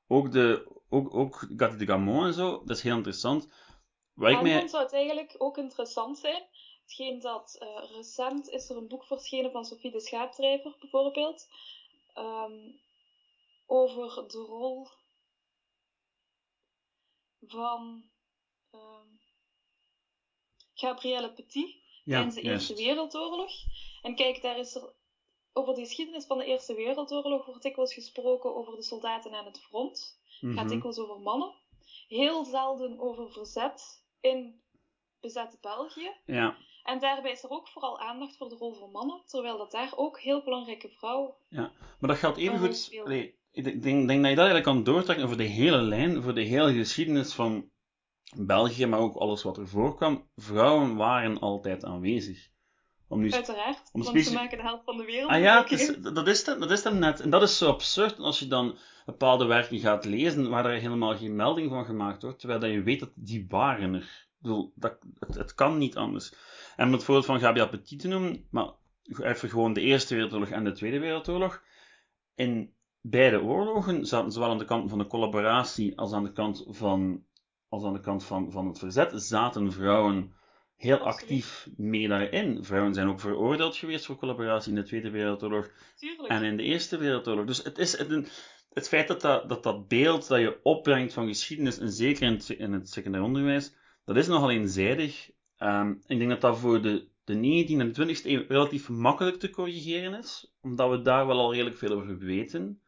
Ook, 0.07 0.33
de, 0.33 0.81
ook, 0.89 1.15
ook 1.15 1.47
Gatti 1.57 1.77
de 1.77 1.87
Gamon 1.87 2.25
en 2.25 2.35
zo, 2.35 2.63
dat 2.65 2.77
is 2.77 2.83
heel 2.83 2.97
interessant. 2.97 3.49
Waar 4.15 4.31
ik 4.31 4.43
mij... 4.43 4.69
zou 4.69 4.83
het 4.83 4.93
eigenlijk 4.93 5.35
ook 5.39 5.59
interessant 5.59 6.19
zijn. 6.19 6.43
Hetgeen 6.83 7.21
dat 7.21 7.57
uh, 7.63 7.91
recent 7.97 8.49
is 8.49 8.71
er 8.71 8.77
een 8.77 8.89
boek 8.89 9.05
verschenen 9.05 9.51
van 9.51 9.65
Sophie 9.65 9.91
de 9.91 10.01
Schaapdrijver, 10.01 10.77
bijvoorbeeld, 10.81 11.49
um, 12.19 12.81
over 13.67 14.29
de 14.29 14.39
rol 14.39 14.89
van 17.41 18.05
um, 18.73 19.14
Gabrielle 20.85 21.33
Petit 21.33 21.77
tijdens 22.05 22.35
de 22.35 22.41
Eerste 22.41 22.75
Wereldoorlog. 22.75 23.51
En 24.03 24.15
kijk, 24.15 24.43
daar 24.43 24.59
is 24.59 24.75
er 24.75 24.93
over 25.53 25.75
de 25.75 25.81
geschiedenis 25.81 26.27
van 26.27 26.39
de 26.39 26.45
Eerste 26.45 26.75
Wereldoorlog 26.75 27.47
wordt 27.47 27.63
dikwijls 27.63 27.95
gesproken 27.95 28.57
over 28.57 28.77
de 28.77 28.83
soldaten 28.83 29.35
aan 29.35 29.45
het 29.45 29.61
front. 29.61 30.21
Mm 30.41 30.49
-hmm. 30.49 30.59
Gaat 30.59 30.69
dikwijls 30.69 30.99
over 30.99 31.21
mannen. 31.21 31.53
Heel 32.09 32.45
zelden 32.45 33.01
over 33.01 33.33
verzet 33.33 34.05
in 34.21 34.63
bezette 35.21 35.59
België. 35.61 36.11
Ja. 36.27 36.57
En 36.83 37.01
daarbij 37.01 37.33
is 37.33 37.43
er 37.43 37.51
ook 37.51 37.69
vooral 37.69 38.01
aandacht 38.01 38.37
voor 38.37 38.49
de 38.49 38.55
rol 38.55 38.75
van 38.75 38.91
mannen, 38.91 39.23
terwijl 39.27 39.59
dat 39.59 39.71
daar 39.71 39.93
ook 39.97 40.21
heel 40.21 40.43
belangrijke 40.43 40.89
vrouwen. 40.89 41.35
Ja, 41.49 41.73
maar 41.99 42.11
dat 42.11 42.19
geldt 42.19 42.39
evengoed. 42.39 42.89
Ik 43.53 43.65
denk, 43.65 43.83
denk, 43.83 44.07
dat 44.07 44.31
je 44.31 44.37
dat 44.37 44.47
eigenlijk 44.47 44.65
kan 44.65 44.85
doortrekken 44.85 45.25
over 45.25 45.37
de 45.37 45.43
hele 45.43 45.83
lijn, 45.83 46.23
voor 46.23 46.35
de 46.35 46.43
hele 46.43 46.73
geschiedenis 46.73 47.35
van 47.35 47.71
België, 48.37 48.87
maar 48.87 48.99
ook 48.99 49.17
alles 49.17 49.43
wat 49.43 49.57
er 49.57 49.69
voorkwam, 49.69 50.29
vrouwen 50.37 50.97
waren 50.97 51.39
altijd 51.41 51.85
aanwezig. 51.85 52.49
Om 53.09 53.21
nu, 53.21 53.33
Uiteraard, 53.33 53.91
om 53.93 54.03
want 54.03 54.25
ze 54.25 54.33
maken 54.33 54.57
de 54.57 54.63
helft 54.65 54.85
van 54.85 54.97
de 54.97 55.05
wereld. 55.05 55.31
Ah 55.31 55.41
ja, 55.41 55.69
is, 55.69 55.97
dat, 56.03 56.27
is 56.27 56.45
dat, 56.45 56.61
dat 56.61 56.71
is 56.71 56.83
dan 56.83 56.99
net. 56.99 57.21
En 57.21 57.31
dat 57.31 57.43
is 57.43 57.59
zo 57.59 57.69
absurd 57.69 58.19
als 58.19 58.39
je 58.39 58.47
dan 58.47 58.77
bepaalde 59.07 59.45
werken 59.45 59.79
gaat 59.79 60.05
lezen 60.05 60.51
waar 60.51 60.67
er 60.67 60.81
helemaal 60.81 61.17
geen 61.17 61.37
melding 61.37 61.71
van 61.71 61.85
gemaakt 61.85 62.23
wordt, 62.23 62.39
terwijl 62.39 62.61
dat 62.61 62.71
je 62.71 62.83
weet 62.83 63.01
dat 63.01 63.11
die 63.15 63.47
waren 63.49 63.95
er. 63.95 64.01
Ik 64.01 64.51
bedoel, 64.51 64.73
dat, 64.75 64.99
het, 65.19 65.35
het 65.35 65.55
kan 65.55 65.79
niet 65.79 65.97
anders. 65.97 66.35
En 66.77 66.87
om 66.87 66.93
het 66.93 67.05
voorbeeld 67.05 67.27
van 67.27 67.41
Gabriel 67.41 67.69
Petit 67.69 68.01
te 68.01 68.09
noemen, 68.09 68.47
maar 68.51 68.71
even 69.21 69.49
gewoon 69.49 69.73
de 69.73 69.81
Eerste 69.81 70.15
Wereldoorlog 70.15 70.49
en 70.49 70.65
de 70.65 70.73
Tweede 70.73 70.99
Wereldoorlog. 70.99 71.63
In 72.35 72.75
beide 73.01 73.43
oorlogen 73.43 74.07
zaten 74.07 74.33
zowel 74.33 74.51
aan 74.51 74.59
de 74.59 74.65
kant 74.65 74.91
van 74.91 74.99
de 74.99 75.07
collaboratie 75.07 75.99
als 75.99 76.13
aan 76.13 76.25
de 76.25 76.33
kant 76.33 76.65
van 76.69 77.25
als 77.75 77.85
aan 77.85 77.93
de 77.93 78.01
kant 78.01 78.25
van, 78.25 78.51
van 78.51 78.67
het 78.67 78.79
verzet, 78.79 79.23
zaten 79.23 79.73
vrouwen 79.73 80.35
heel 80.77 80.99
actief 80.99 81.69
mee 81.77 82.09
daarin. 82.09 82.65
Vrouwen 82.65 82.95
zijn 82.95 83.09
ook 83.09 83.21
veroordeeld 83.21 83.77
geweest 83.77 84.07
voor 84.07 84.17
collaboratie 84.17 84.71
in 84.71 84.79
de 84.79 84.83
Tweede 84.83 85.11
Wereldoorlog 85.11 85.71
Tuurlijk. 85.97 86.29
en 86.29 86.43
in 86.43 86.57
de 86.57 86.63
Eerste 86.63 86.97
Wereldoorlog. 86.99 87.47
Dus 87.47 87.63
het 87.63 87.79
is 87.79 87.99
het, 87.99 88.09
het 88.73 88.89
feit 88.89 89.09
dat 89.09 89.21
dat, 89.21 89.49
dat 89.49 89.63
dat 89.63 89.89
beeld 89.89 90.29
dat 90.29 90.41
je 90.41 90.59
opbrengt 90.63 91.13
van 91.13 91.27
geschiedenis, 91.27 91.79
en 91.79 91.93
zeker 91.93 92.23
in 92.23 92.33
het, 92.33 92.49
in 92.49 92.73
het 92.73 92.89
secundair 92.89 93.25
onderwijs, 93.25 93.75
dat 94.05 94.17
is 94.17 94.27
nogal 94.27 94.51
eenzijdig. 94.51 95.31
Um, 95.59 96.03
ik 96.07 96.19
denk 96.19 96.31
dat 96.31 96.41
dat 96.41 96.59
voor 96.59 96.83
de, 96.83 97.09
de 97.25 97.35
19e 97.35 97.79
en 97.79 97.93
de 97.93 98.17
20e 98.17 98.25
eeuw 98.25 98.45
relatief 98.49 98.89
makkelijk 98.89 99.39
te 99.39 99.51
corrigeren 99.51 100.19
is, 100.19 100.55
omdat 100.61 100.91
we 100.91 101.03
daar 101.03 101.27
wel 101.27 101.39
al 101.39 101.53
redelijk 101.53 101.77
veel 101.77 101.93
over 101.93 102.19
weten. 102.19 102.81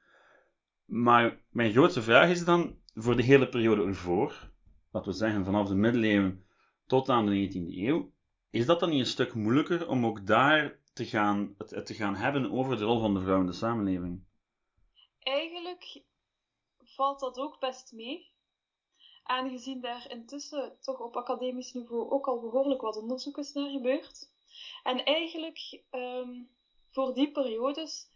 Maar 0.85 1.41
mijn 1.51 1.73
grootste 1.73 2.03
vraag 2.03 2.31
is 2.31 2.45
dan, 2.45 2.77
voor 2.95 3.17
de 3.17 3.23
hele 3.23 3.49
periode 3.49 3.85
ervoor, 3.85 4.51
laten 4.97 5.11
we 5.13 5.19
zeggen 5.19 5.45
vanaf 5.45 5.69
de 5.69 5.75
middeleeuwen 5.75 6.47
tot 6.87 7.09
aan 7.09 7.27
de 7.27 7.49
19e 7.49 7.79
eeuw, 7.79 8.13
is 8.51 8.67
dat 8.67 8.81
dan 8.81 8.91
niet 8.91 9.01
een 9.01 9.07
stuk 9.07 9.35
moeilijker 9.35 9.89
om 9.89 10.07
ook 10.07 10.27
daar 10.27 10.81
te 10.93 11.05
gaan, 11.05 11.55
het, 11.59 11.87
te 11.87 11.95
gaan 11.95 12.15
hebben 12.15 12.51
over 12.51 12.77
de 12.79 12.85
rol 12.85 13.01
van 13.01 13.15
de 13.15 13.21
vrouw 13.21 13.41
in 13.41 13.47
de 13.47 13.53
samenleving? 13.53 14.25
Eigenlijk 15.19 16.03
valt 16.79 17.21
dat 17.21 17.39
ook 17.39 17.61
best 17.61 17.93
mee. 17.93 18.35
Aangezien 19.23 19.81
daar 19.81 20.11
intussen 20.11 20.79
toch 20.81 21.01
op 21.01 21.17
academisch 21.17 21.73
niveau 21.73 22.11
ook 22.11 22.27
al 22.27 22.41
behoorlijk 22.41 22.81
wat 22.81 22.97
onderzoek 22.97 23.39
is 23.39 23.53
naar 23.53 23.71
gebeurd. 23.71 24.33
En 24.83 25.05
eigenlijk 25.05 25.83
ehm, 25.91 26.43
voor 26.91 27.15
die 27.15 27.31
periodes 27.31 28.09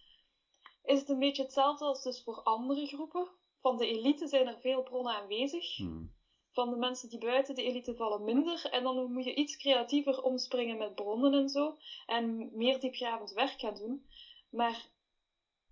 is 0.83 0.99
het 0.99 1.09
een 1.09 1.19
beetje 1.19 1.43
hetzelfde 1.43 1.85
als 1.85 2.03
dus 2.03 2.23
voor 2.23 2.43
andere 2.43 2.87
groepen. 2.87 3.29
Van 3.61 3.77
de 3.77 3.87
elite 3.87 4.27
zijn 4.27 4.47
er 4.47 4.61
veel 4.61 4.83
bronnen 4.83 5.15
aanwezig. 5.15 5.77
Hmm. 5.77 6.19
Van 6.53 6.71
de 6.71 6.77
mensen 6.77 7.09
die 7.09 7.19
buiten 7.19 7.55
de 7.55 7.63
elite 7.63 7.95
vallen 7.97 8.25
minder. 8.25 8.65
En 8.71 8.83
dan 8.83 9.13
moet 9.13 9.25
je 9.25 9.35
iets 9.35 9.57
creatiever 9.57 10.23
omspringen 10.23 10.79
met 10.79 10.95
bronnen 10.95 11.33
en 11.33 11.49
zo. 11.49 11.77
En 12.07 12.51
meer 12.57 12.81
diepgravend 12.81 13.33
werk 13.33 13.61
gaan 13.61 13.75
doen. 13.75 14.07
Maar 14.51 14.89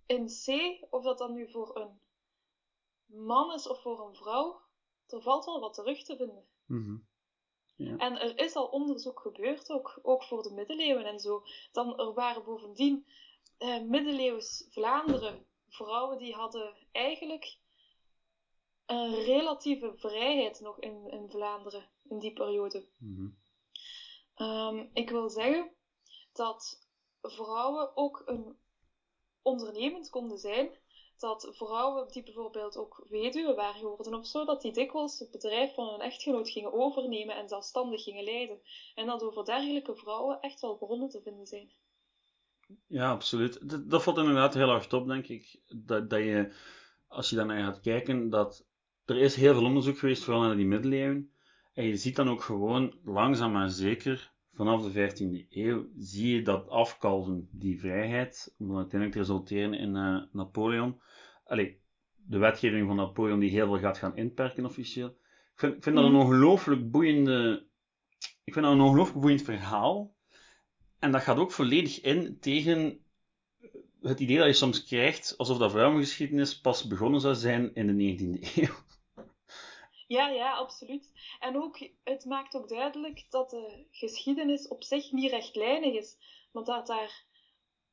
in 0.06 0.26
C, 0.26 0.76
of 0.90 1.02
dat 1.02 1.18
dan 1.18 1.32
nu 1.32 1.50
voor 1.50 1.76
een 1.76 2.00
man 3.06 3.52
is 3.54 3.68
of 3.68 3.82
voor 3.82 4.08
een 4.08 4.14
vrouw, 4.14 4.61
er 5.06 5.23
valt 5.23 5.44
wel 5.44 5.61
wat 5.61 5.75
terug 5.75 6.04
te 6.04 6.16
vinden. 6.16 6.47
Mm 6.66 7.06
ja. 7.78 7.97
En 7.97 8.20
er 8.20 8.38
is 8.38 8.54
al 8.54 8.66
onderzoek 8.66 9.20
gebeurd, 9.20 9.70
ook, 9.70 9.99
ook 10.02 10.25
voor 10.25 10.42
de 10.42 10.50
middeleeuwen 10.50 11.04
en 11.04 11.20
zo. 11.20 11.42
Dan, 11.73 11.99
er 11.99 12.14
waren 12.14 12.44
bovendien 12.44 13.06
eh, 13.58 13.82
middeleeuws 13.82 14.66
Vlaanderen 14.70 15.47
vrouwen 15.68 16.18
die 16.18 16.35
hadden 16.35 16.75
eigenlijk 16.92 17.58
een 18.88 19.14
relatieve 19.14 19.92
vrijheid 19.97 20.61
nog 20.61 20.78
in, 20.78 21.11
in 21.11 21.30
Vlaanderen 21.30 21.88
in 22.09 22.18
die 22.18 22.33
periode. 22.33 22.87
Mm 22.99 23.37
ik 24.92 25.11
wil 25.11 25.28
zeggen 25.30 25.71
dat 26.33 26.87
vrouwen 27.23 27.97
ook 27.97 28.23
een 28.26 28.57
ondernemend 29.42 30.11
konden 30.11 30.38
zijn. 30.38 30.71
Dat 31.18 31.49
vrouwen 31.50 32.09
die 32.09 32.23
bijvoorbeeld 32.23 32.76
ook 32.76 33.07
weduwe 33.09 33.54
waren 33.54 33.80
geworden 33.80 34.14
of 34.14 34.26
zo, 34.26 34.45
dat 34.45 34.62
die 34.62 34.73
dikwijls 34.73 35.18
het 35.18 35.30
bedrijf 35.30 35.75
van 35.75 35.88
hun 35.88 36.00
echtgenoot 36.00 36.50
gingen 36.50 36.73
overnemen 36.73 37.37
en 37.37 37.49
zelfstandig 37.49 38.02
gingen 38.02 38.25
leiden. 38.25 38.61
En 38.95 39.07
dat 39.07 39.23
over 39.23 39.45
dergelijke 39.45 39.97
vrouwen 39.97 40.40
echt 40.40 40.61
wel 40.61 40.76
bronnen 40.76 41.09
te 41.09 41.23
vinden 41.23 41.47
zijn. 41.47 41.71
Ja, 42.87 43.11
absoluut. 43.11 43.71
Dat, 43.71 43.90
dat 43.90 44.02
valt 44.02 44.18
inderdaad 44.18 44.54
heel 44.54 44.68
hard 44.68 44.92
op, 44.92 45.07
denk 45.07 45.26
ik. 45.28 45.61
Dat, 45.66 46.11
dat 46.11 46.21
je, 46.21 46.52
als 47.09 47.30
je 47.30 47.37
daarnaar 47.37 47.64
gaat 47.64 47.80
kijken, 47.80 48.30
dat 48.30 48.66
er 49.09 49.17
is 49.17 49.37
heel 49.37 49.55
veel 49.55 49.65
onderzoek 49.65 49.99
geweest, 49.99 50.25
vooral 50.25 50.43
naar 50.43 50.57
die 50.57 50.67
middeleeuwen. 50.67 51.31
En 51.75 51.85
je 51.85 51.97
ziet 51.97 52.17
dan 52.17 52.29
ook 52.29 52.43
gewoon, 52.43 52.99
langzaam 53.05 53.53
maar 53.53 53.71
zeker, 53.71 54.33
vanaf 54.53 54.83
de 54.83 55.11
15e 55.11 55.49
eeuw, 55.49 55.87
zie 55.99 56.35
je 56.35 56.43
dat 56.43 56.69
afkalven, 56.69 57.49
die 57.53 57.81
vrijheid, 57.81 58.55
om 58.59 58.67
dan 58.67 58.77
uiteindelijk 58.77 59.12
te 59.12 59.19
resulteren 59.19 59.75
in 59.75 59.95
uh, 59.95 60.23
Napoleon. 60.33 61.00
Allee, 61.45 61.81
de 62.15 62.38
wetgeving 62.38 62.87
van 62.87 62.97
Napoleon 62.97 63.38
die 63.38 63.50
heel 63.50 63.67
veel 63.67 63.79
gaat 63.79 63.99
gaan 63.99 64.17
inperken 64.17 64.65
officieel. 64.65 65.09
Ik 65.09 65.55
vind, 65.55 65.77
ik 65.77 65.83
vind 65.83 65.97
dat 65.97 66.05
een 66.05 66.12
mhm. 66.12 66.21
ongelooflijk 66.21 66.91
boeiende... 66.91 67.67
Ik 68.45 68.53
vind 68.53 68.65
dat 68.65 68.75
een 68.75 68.81
ongelooflijk 68.81 69.21
boeiend 69.21 69.43
verhaal. 69.43 70.15
En 70.99 71.11
dat 71.11 71.23
gaat 71.23 71.37
ook 71.37 71.53
volledig 71.53 72.00
in 72.00 72.38
tegen 72.41 73.00
het 74.03 74.21
idee 74.21 74.37
dat 74.37 74.47
je 74.47 74.53
soms 74.53 74.85
krijgt 74.85 75.35
alsof 75.37 75.59
dat 75.59 75.71
vrouwengeschiedenis 75.71 76.61
pas 76.61 76.87
begonnen 76.87 77.21
zou 77.21 77.35
zijn 77.35 77.75
in 77.75 77.87
de 77.87 78.17
19e 78.19 78.49
eeuw. 78.62 78.75
Ja, 80.09 80.29
ja, 80.29 80.57
absoluut. 80.57 81.11
En 81.41 81.62
ook, 81.62 81.79
het 82.05 82.25
maakt 82.25 82.55
ook 82.55 82.69
duidelijk 82.69 83.27
dat 83.31 83.50
de 83.50 83.87
geschiedenis 83.91 84.69
op 84.69 84.85
zich 84.85 85.12
niet 85.12 85.31
rechtlijnig 85.31 85.95
is. 85.95 86.17
Want 86.53 86.67
dat 86.67 86.87
daar 86.87 87.25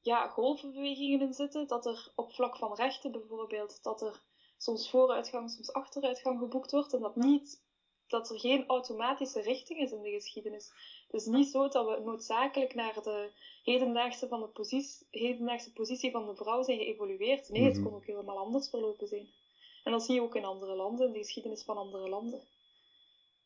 ja, 0.01 0.27
golfbewegingen 0.27 1.21
in 1.21 1.33
zitten, 1.33 1.67
dat 1.67 1.85
er 1.85 2.11
op 2.15 2.33
vlak 2.33 2.57
van 2.57 2.75
rechten 2.75 3.11
bijvoorbeeld, 3.11 3.83
dat 3.83 4.01
er 4.01 4.23
soms 4.57 4.89
vooruitgang, 4.89 5.51
soms 5.51 5.73
achteruitgang 5.73 6.39
geboekt 6.39 6.71
wordt 6.71 6.93
en 6.93 7.01
dat 7.01 7.15
niet 7.15 7.63
dat 8.07 8.29
er 8.29 8.39
geen 8.39 8.67
automatische 8.67 9.41
richting 9.41 9.79
is 9.79 9.91
in 9.91 10.01
de 10.01 10.11
geschiedenis. 10.11 10.71
Het 11.07 11.21
is 11.21 11.25
niet 11.25 11.47
zo 11.47 11.67
dat 11.67 11.85
we 11.87 12.03
noodzakelijk 12.03 12.75
naar 12.75 13.03
de 13.03 13.31
hedendaagse, 13.63 14.27
van 14.27 14.41
de 14.41 14.47
positie, 14.47 15.07
hedendaagse 15.09 15.73
positie 15.73 16.11
van 16.11 16.25
de 16.25 16.35
vrouw 16.35 16.63
zijn 16.63 16.77
geëvolueerd. 16.77 17.49
Nee, 17.49 17.63
het 17.63 17.75
mhm. 17.75 17.83
kon 17.83 17.93
ook 17.93 18.05
helemaal 18.05 18.37
anders 18.37 18.69
verlopen 18.69 19.07
zijn. 19.07 19.27
En 19.85 19.91
dat 19.91 20.03
zie 20.03 20.15
je 20.15 20.21
ook 20.21 20.35
in 20.35 20.45
andere 20.45 20.75
landen, 20.75 21.07
in 21.07 21.13
de 21.13 21.19
geschiedenis 21.19 21.63
van 21.63 21.77
andere 21.77 22.09
landen. 22.09 22.39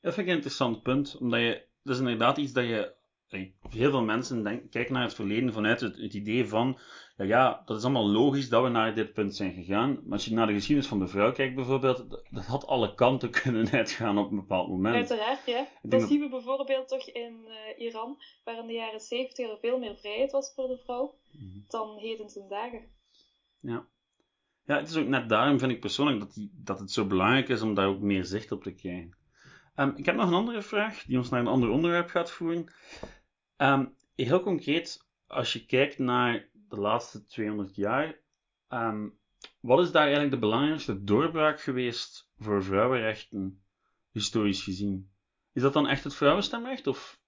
Dat 0.02 0.14
vind 0.14 0.18
ik 0.18 0.28
een 0.28 0.36
interessant 0.36 0.84
punt, 0.84 1.18
omdat 1.20 1.40
je, 1.40 1.66
dat 1.84 1.94
is 1.94 2.00
inderdaad 2.00 2.38
iets 2.38 2.54
dat 2.54 2.64
je 2.64 2.94
heel 3.70 3.90
veel 3.90 4.04
mensen 4.04 4.44
denk, 4.44 4.72
kijken 4.72 4.94
naar 4.94 5.04
het 5.04 5.14
verleden 5.14 5.54
vanuit 5.54 5.82
het, 5.82 5.98
het, 5.98 6.14
idee 6.14 6.48
van, 6.48 6.80
ja, 7.18 7.26
ja, 7.26 7.62
dat 7.66 7.78
is 7.78 7.84
allemaal 7.84 8.10
logisch 8.10 8.50
dat 8.50 8.64
we 8.64 8.70
naar 8.70 8.96
dit 8.96 9.14
punt 9.14 9.36
zijn 9.36 9.54
gegaan. 9.54 10.00
Maar 10.04 10.12
als 10.12 10.26
je 10.26 10.34
naar 10.34 10.48
de 10.48 10.54
geschiedenis 10.54 10.90
van 10.90 11.00
de 11.00 11.08
vrouw 11.08 11.32
kijkt 11.32 11.56
bijvoorbeeld, 11.56 12.10
dat, 12.30 12.46
had 12.46 12.68
alle 12.68 12.96
kanten 12.96 13.32
kunnen 13.42 13.72
uitgaan 13.72 14.18
op 14.18 14.30
een 14.30 14.36
bepaald 14.36 14.70
moment. 14.70 14.96
Uiteraard, 14.96 15.46
ja. 15.46 15.68
Dat, 15.82 16.02
zien 16.02 16.20
we 16.20 16.30
bijvoorbeeld 16.30 16.88
toch 16.88 17.08
in 17.08 17.46
uh, 17.48 17.86
Iran, 17.86 18.18
waar 18.44 18.58
in 18.58 18.68
de 18.68 18.74
jaren 18.74 19.00
70 19.00 19.50
er 19.50 19.58
veel 19.60 19.80
meer 19.80 19.96
vrijheid 19.96 20.32
was 20.32 20.54
voor 20.56 20.68
de 20.68 20.78
vrouw 20.78 21.18
mm 21.32 21.66
dan 21.68 21.98
heden 21.98 22.28
ten 22.28 22.48
dagen. 22.48 22.92
Ja. 23.60 23.88
Ja, 24.70 24.78
het 24.78 24.90
is 24.90 24.96
ook 24.96 25.08
net 25.08 25.30
daarom 25.30 25.60
vind 25.60 25.72
ik 25.72 25.80
persoonlijk 25.80 26.20
dat, 26.20 26.34
die, 26.34 26.52
dat 26.54 26.80
het 26.80 26.92
zo 26.92 27.06
belangrijk 27.06 27.50
is 27.50 27.62
om 27.62 27.74
daar 27.74 27.88
ook 27.88 28.00
meer 28.00 28.26
zicht 28.26 28.52
op 28.52 28.64
te 28.64 28.72
krijgen. 28.72 29.18
Um, 29.76 29.94
ik 29.96 30.06
heb 30.06 30.16
nog 30.16 30.28
een 30.28 30.34
andere 30.34 30.62
vraag 30.62 31.04
die 31.04 31.18
ons 31.18 31.30
naar 31.30 31.40
een 31.40 31.48
ander 31.48 31.70
onderwerp 31.70 32.10
gaat 32.10 32.32
voeren. 32.32 32.74
Um, 33.58 33.96
heel 34.16 34.42
concreet, 34.42 35.08
als 35.28 35.54
je 35.54 35.66
kijkt 35.66 35.98
naar 35.98 36.50
de 36.54 36.80
laatste 36.80 37.26
200 37.26 37.76
jaar, 37.76 38.20
um, 38.70 39.20
wat 39.60 39.80
is 39.80 39.92
daar 39.92 40.02
eigenlijk 40.02 40.32
de 40.32 40.40
belangrijkste 40.40 41.04
doorbraak 41.04 41.62
geweest 41.62 42.30
voor 42.38 42.64
vrouwenrechten, 42.64 43.64
historisch 44.12 44.64
gezien? 44.64 45.12
Is 45.54 45.62
dat 45.62 45.74
dan 45.74 45.88
echt 45.88 46.04
het 46.04 46.16
vrouwenstemrecht 46.16 46.88
of 46.88 47.20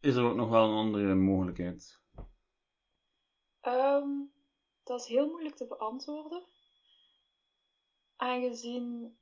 is 0.00 0.14
er 0.14 0.24
ook 0.24 0.36
nog 0.36 0.48
wel 0.48 0.68
een 0.68 0.76
andere 0.76 1.14
mogelijkheid? 1.14 2.00
Dat 4.86 5.00
is 5.00 5.06
heel 5.06 5.26
moeilijk 5.26 5.56
te 5.56 5.66
beantwoorden. 5.66 6.44
Aangezien 8.16 9.16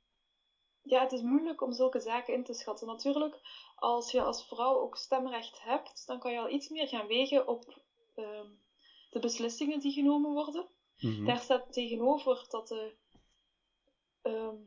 ja, 0.85 1.01
het 1.01 1.11
is 1.11 1.21
moeilijk 1.21 1.61
om 1.61 1.73
zulke 1.73 1.99
zaken 1.99 2.33
in 2.33 2.43
te 2.43 2.53
schatten. 2.53 2.87
Natuurlijk, 2.87 3.39
als 3.75 4.11
je 4.11 4.21
als 4.21 4.47
vrouw 4.47 4.79
ook 4.79 4.97
stemrecht 4.97 5.61
hebt, 5.61 6.07
dan 6.07 6.19
kan 6.19 6.31
je 6.31 6.39
al 6.39 6.49
iets 6.49 6.69
meer 6.69 6.87
gaan 6.87 7.07
wegen 7.07 7.47
op 7.47 7.81
ehm, 8.15 8.49
de 9.09 9.19
beslissingen 9.19 9.79
die 9.79 9.91
genomen 9.91 10.31
worden. 10.31 10.67
Mhm. 10.97 11.25
Daar 11.25 11.39
staat 11.39 11.73
tegenover 11.73 12.45
dat 12.49 12.67
de 12.67 12.95
ehm, 14.21 14.57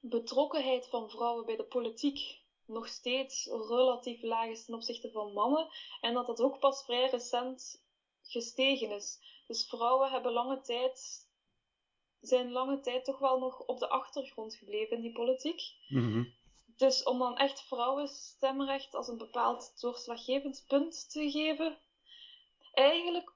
betrokkenheid 0.00 0.88
van 0.88 1.10
vrouwen 1.10 1.46
bij 1.46 1.56
de 1.56 1.64
politiek 1.64 2.40
nog 2.66 2.88
steeds 2.88 3.46
relatief 3.46 4.22
laag 4.22 4.48
is 4.48 4.64
ten 4.64 4.74
opzichte 4.74 5.10
van 5.10 5.32
mannen. 5.32 5.68
En 6.00 6.14
dat 6.14 6.26
dat 6.26 6.40
ook 6.40 6.58
pas 6.58 6.84
vrij 6.84 7.10
recent 7.10 7.81
gestegen 8.22 8.90
is. 8.90 9.18
Dus 9.46 9.66
vrouwen 9.68 10.10
hebben 10.10 10.32
lange 10.32 10.60
tijd 10.60 11.26
zijn 12.20 12.52
lange 12.52 12.80
tijd 12.80 13.04
toch 13.04 13.18
wel 13.18 13.38
nog 13.38 13.60
op 13.60 13.78
de 13.78 13.88
achtergrond 13.88 14.54
gebleven 14.54 14.96
in 14.96 15.02
die 15.02 15.12
politiek. 15.12 15.60
Mhm. 15.88 16.24
Dus 16.76 17.02
om 17.02 17.18
dan 17.18 17.36
echt 17.36 17.60
vrouwenstemrecht 17.60 18.94
als 18.94 19.08
een 19.08 19.18
bepaald 19.18 19.80
doorslaggevend 19.80 20.64
punt 20.68 21.10
te 21.10 21.30
geven, 21.30 21.78
eigenlijk 22.72 23.32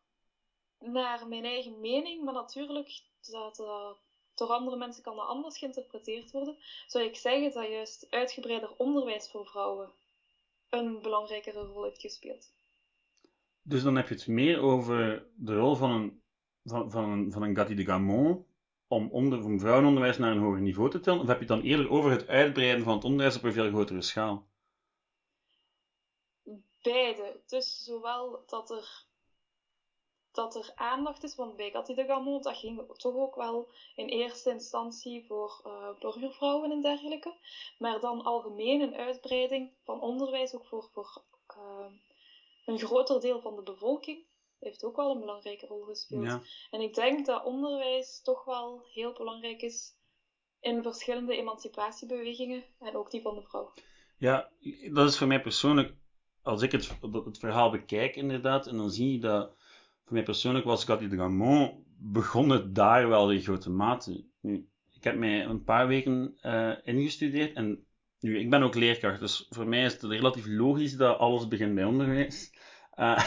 naar 0.78 1.28
mijn 1.28 1.45
eigen 1.45 1.81
mening, 1.81 2.25
maar 2.25 2.35
natuurlijk 2.35 3.02
dat 3.21 3.59
uh, 3.59 3.90
door 4.35 4.49
andere 4.49 4.76
mensen 4.76 5.02
kan 5.02 5.16
dat 5.16 5.26
anders 5.26 5.59
geïnterpreteerd 5.59 6.31
worden, 6.31 6.59
zou 6.87 7.05
ik 7.05 7.16
zeggen 7.16 7.52
dat 7.52 7.69
juist 7.69 8.07
uitgebreider 8.11 8.75
onderwijs 8.76 9.31
voor 9.31 9.47
vrouwen 9.47 9.93
een 10.69 11.02
belangrijkere 11.02 11.61
rol 11.61 11.85
heeft 11.85 12.00
gespeeld. 12.00 12.55
Dus 13.68 13.82
dan 13.82 13.96
heb 13.96 14.08
je 14.08 14.14
het 14.14 14.26
meer 14.26 14.61
over 14.61 15.26
de 15.37 15.56
rol 15.56 15.75
van 15.75 15.90
een, 15.90 16.23
van, 16.64 16.90
van 16.90 17.04
een, 17.04 17.32
van 17.32 17.42
een 17.42 17.56
Gatti 17.56 17.75
de 17.75 17.85
Gamon 17.85 18.46
om, 18.88 19.08
onder, 19.11 19.44
om 19.44 19.61
vrouwenonderwijs 19.61 20.18
naar 20.18 20.30
een 20.30 20.42
hoger 20.42 20.61
niveau 20.61 20.90
te 20.90 21.00
tillen? 21.00 21.20
Of 21.20 21.26
heb 21.26 21.40
je 21.40 21.44
het 21.44 21.54
dan 21.54 21.62
eerder 21.62 21.90
over 21.90 22.11
het 22.11 22.28
uitbreiden 22.28 22.85
van 22.85 22.94
het 22.94 23.04
onderwijs 23.04 23.37
op 23.37 23.42
een 23.42 23.52
veel 23.52 23.68
grotere 23.68 24.02
schaal? 24.02 24.46
Beide. 26.82 27.40
Dus 27.46 27.85
zowel 27.85 28.42
dat 28.46 28.70
er, 28.70 29.04
dat 30.32 30.54
er 30.54 30.73
aandacht 30.75 31.23
is, 31.23 31.35
want 31.35 31.56
bij 31.56 31.70
Cathy 31.70 31.94
de 31.94 32.04
Gamont, 32.04 32.44
dat 32.44 32.56
ging 32.56 32.96
toch 32.96 33.14
ook 33.14 33.35
wel 33.35 33.68
in 33.96 34.06
eerste 34.06 34.50
instantie 34.50 35.25
voor 35.26 35.61
uh, 35.66 35.99
burgervrouwen 35.99 36.70
en 36.70 36.82
dergelijke. 36.82 37.35
Maar 37.78 38.00
dan 38.00 38.23
algemeen 38.23 38.80
een 38.80 38.94
uitbreiding 38.94 39.70
van 39.85 40.00
onderwijs 40.00 40.54
ook 40.54 40.66
voor, 40.66 40.88
voor 40.92 41.23
uh, 41.56 41.87
een 42.66 42.78
groter 42.78 43.20
deel 43.20 43.40
van 43.40 43.56
de 43.56 43.62
bevolking 43.62 44.25
heeft 44.58 44.85
ook 44.85 44.96
wel 44.96 45.11
een 45.11 45.20
belangrijke 45.20 45.66
rol 45.66 45.82
gespeeld. 45.82 46.40
En 46.70 46.80
ik 46.80 46.94
denk 46.94 47.26
dat 47.26 47.44
onderwijs 47.44 48.23
toch 48.23 48.44
wel 48.44 48.82
heel 48.92 49.12
belangrijk 49.12 49.62
is 49.62 49.94
in 50.61 50.82
verschillende 50.82 51.37
emancipatiebewegingen 51.37 52.64
en 52.78 52.96
ook 52.96 53.11
die 53.11 53.23
van 53.23 53.35
de 53.35 53.42
vrouw. 53.42 53.73
Ja, 54.18 54.50
dat 54.92 55.08
is 55.08 55.18
voor 55.18 55.26
mij 55.26 55.40
persoonlijk, 55.40 55.94
als 56.42 56.62
ik 56.62 56.73
het, 56.73 56.99
het 57.25 57.38
verhaal 57.38 57.70
bekijk 57.70 58.16
inderdaad, 58.16 58.66
en 58.66 58.76
dan 58.76 58.90
zie 58.90 59.12
je 59.12 59.18
dat 59.18 59.54
voor 60.04 60.14
mij 60.14 60.23
persoonlijk 60.23 60.64
was 60.64 60.85
Cathy 60.85 61.08
de 61.08 61.75
begon 61.99 62.49
het 62.49 62.75
daar 62.75 63.08
wel 63.08 63.32
in 63.32 63.40
grote 63.40 63.70
mate. 63.70 64.25
Nu, 64.40 64.68
ik 64.92 65.04
heb 65.04 65.16
mij 65.16 65.44
een 65.44 65.64
paar 65.64 65.87
weken 65.87 66.38
uh, 66.42 66.73
ingestudeerd 66.82 67.54
en 67.54 67.87
nu, 68.20 68.38
ik 68.38 68.50
ben 68.50 68.62
ook 68.62 68.75
leerkracht, 68.75 69.20
dus 69.20 69.46
voor 69.50 69.66
mij 69.66 69.85
is 69.85 69.92
het 69.92 70.02
relatief 70.02 70.46
logisch 70.46 70.96
dat 70.96 71.18
alles 71.18 71.49
begint 71.49 71.75
bij 71.75 71.85
onderwijs. 71.85 72.52
Uh, 72.97 73.25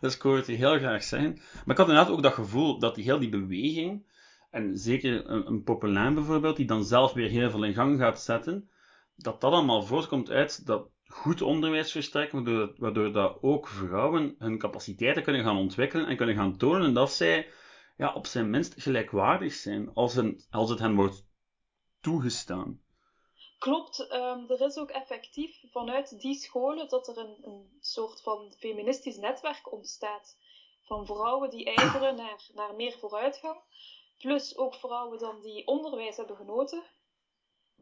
dus 0.00 0.14
ik 0.14 0.22
hoor 0.22 0.36
het 0.36 0.46
heel 0.46 0.78
graag 0.78 1.02
zijn. 1.02 1.32
Maar 1.32 1.74
ik 1.74 1.76
had 1.76 1.88
inderdaad 1.88 2.10
ook 2.12 2.22
dat 2.22 2.32
gevoel 2.32 2.78
dat 2.78 2.94
die 2.94 3.04
heel 3.04 3.18
die 3.18 3.28
beweging, 3.28 4.06
en 4.50 4.78
zeker 4.78 5.30
een, 5.30 5.46
een 5.46 5.62
Populain 5.62 6.14
bijvoorbeeld, 6.14 6.56
die 6.56 6.66
dan 6.66 6.84
zelf 6.84 7.12
weer 7.12 7.28
heel 7.28 7.50
veel 7.50 7.64
in 7.64 7.74
gang 7.74 7.98
gaat 7.98 8.22
zetten, 8.22 8.68
dat 9.16 9.40
dat 9.40 9.52
allemaal 9.52 9.82
voortkomt 9.82 10.30
uit 10.30 10.66
dat 10.66 10.88
goed 11.06 11.42
onderwijs 11.42 11.92
versterken, 11.92 12.44
waardoor, 12.44 12.74
waardoor 12.76 13.12
dat 13.12 13.38
ook 13.40 13.68
vrouwen 13.68 14.34
hun 14.38 14.58
capaciteiten 14.58 15.22
kunnen 15.22 15.44
gaan 15.44 15.56
ontwikkelen 15.56 16.06
en 16.06 16.16
kunnen 16.16 16.34
gaan 16.34 16.56
tonen 16.56 16.94
dat 16.94 17.12
zij 17.12 17.48
ja, 17.96 18.12
op 18.12 18.26
zijn 18.26 18.50
minst 18.50 18.74
gelijkwaardig 18.76 19.52
zijn 19.52 19.90
als, 19.94 20.16
een, 20.16 20.44
als 20.50 20.70
het 20.70 20.78
hen 20.78 20.94
wordt 20.94 21.26
toegestaan. 22.00 22.80
Klopt, 23.58 24.12
um, 24.12 24.50
er 24.50 24.60
is 24.60 24.78
ook 24.78 24.90
effectief 24.90 25.62
vanuit 25.70 26.20
die 26.20 26.34
scholen 26.34 26.88
dat 26.88 27.08
er 27.08 27.18
een, 27.18 27.38
een 27.42 27.78
soort 27.80 28.22
van 28.22 28.52
feministisch 28.58 29.16
netwerk 29.16 29.72
ontstaat. 29.72 30.36
Van 30.82 31.06
vrouwen 31.06 31.50
die 31.50 31.64
ijveren 31.64 32.16
naar, 32.16 32.50
naar 32.54 32.74
meer 32.74 32.98
vooruitgang. 32.98 33.60
Plus 34.18 34.56
ook 34.56 34.74
vrouwen 34.74 35.18
dan 35.18 35.40
die 35.40 35.66
onderwijs 35.66 36.16
hebben 36.16 36.36
genoten. 36.36 36.84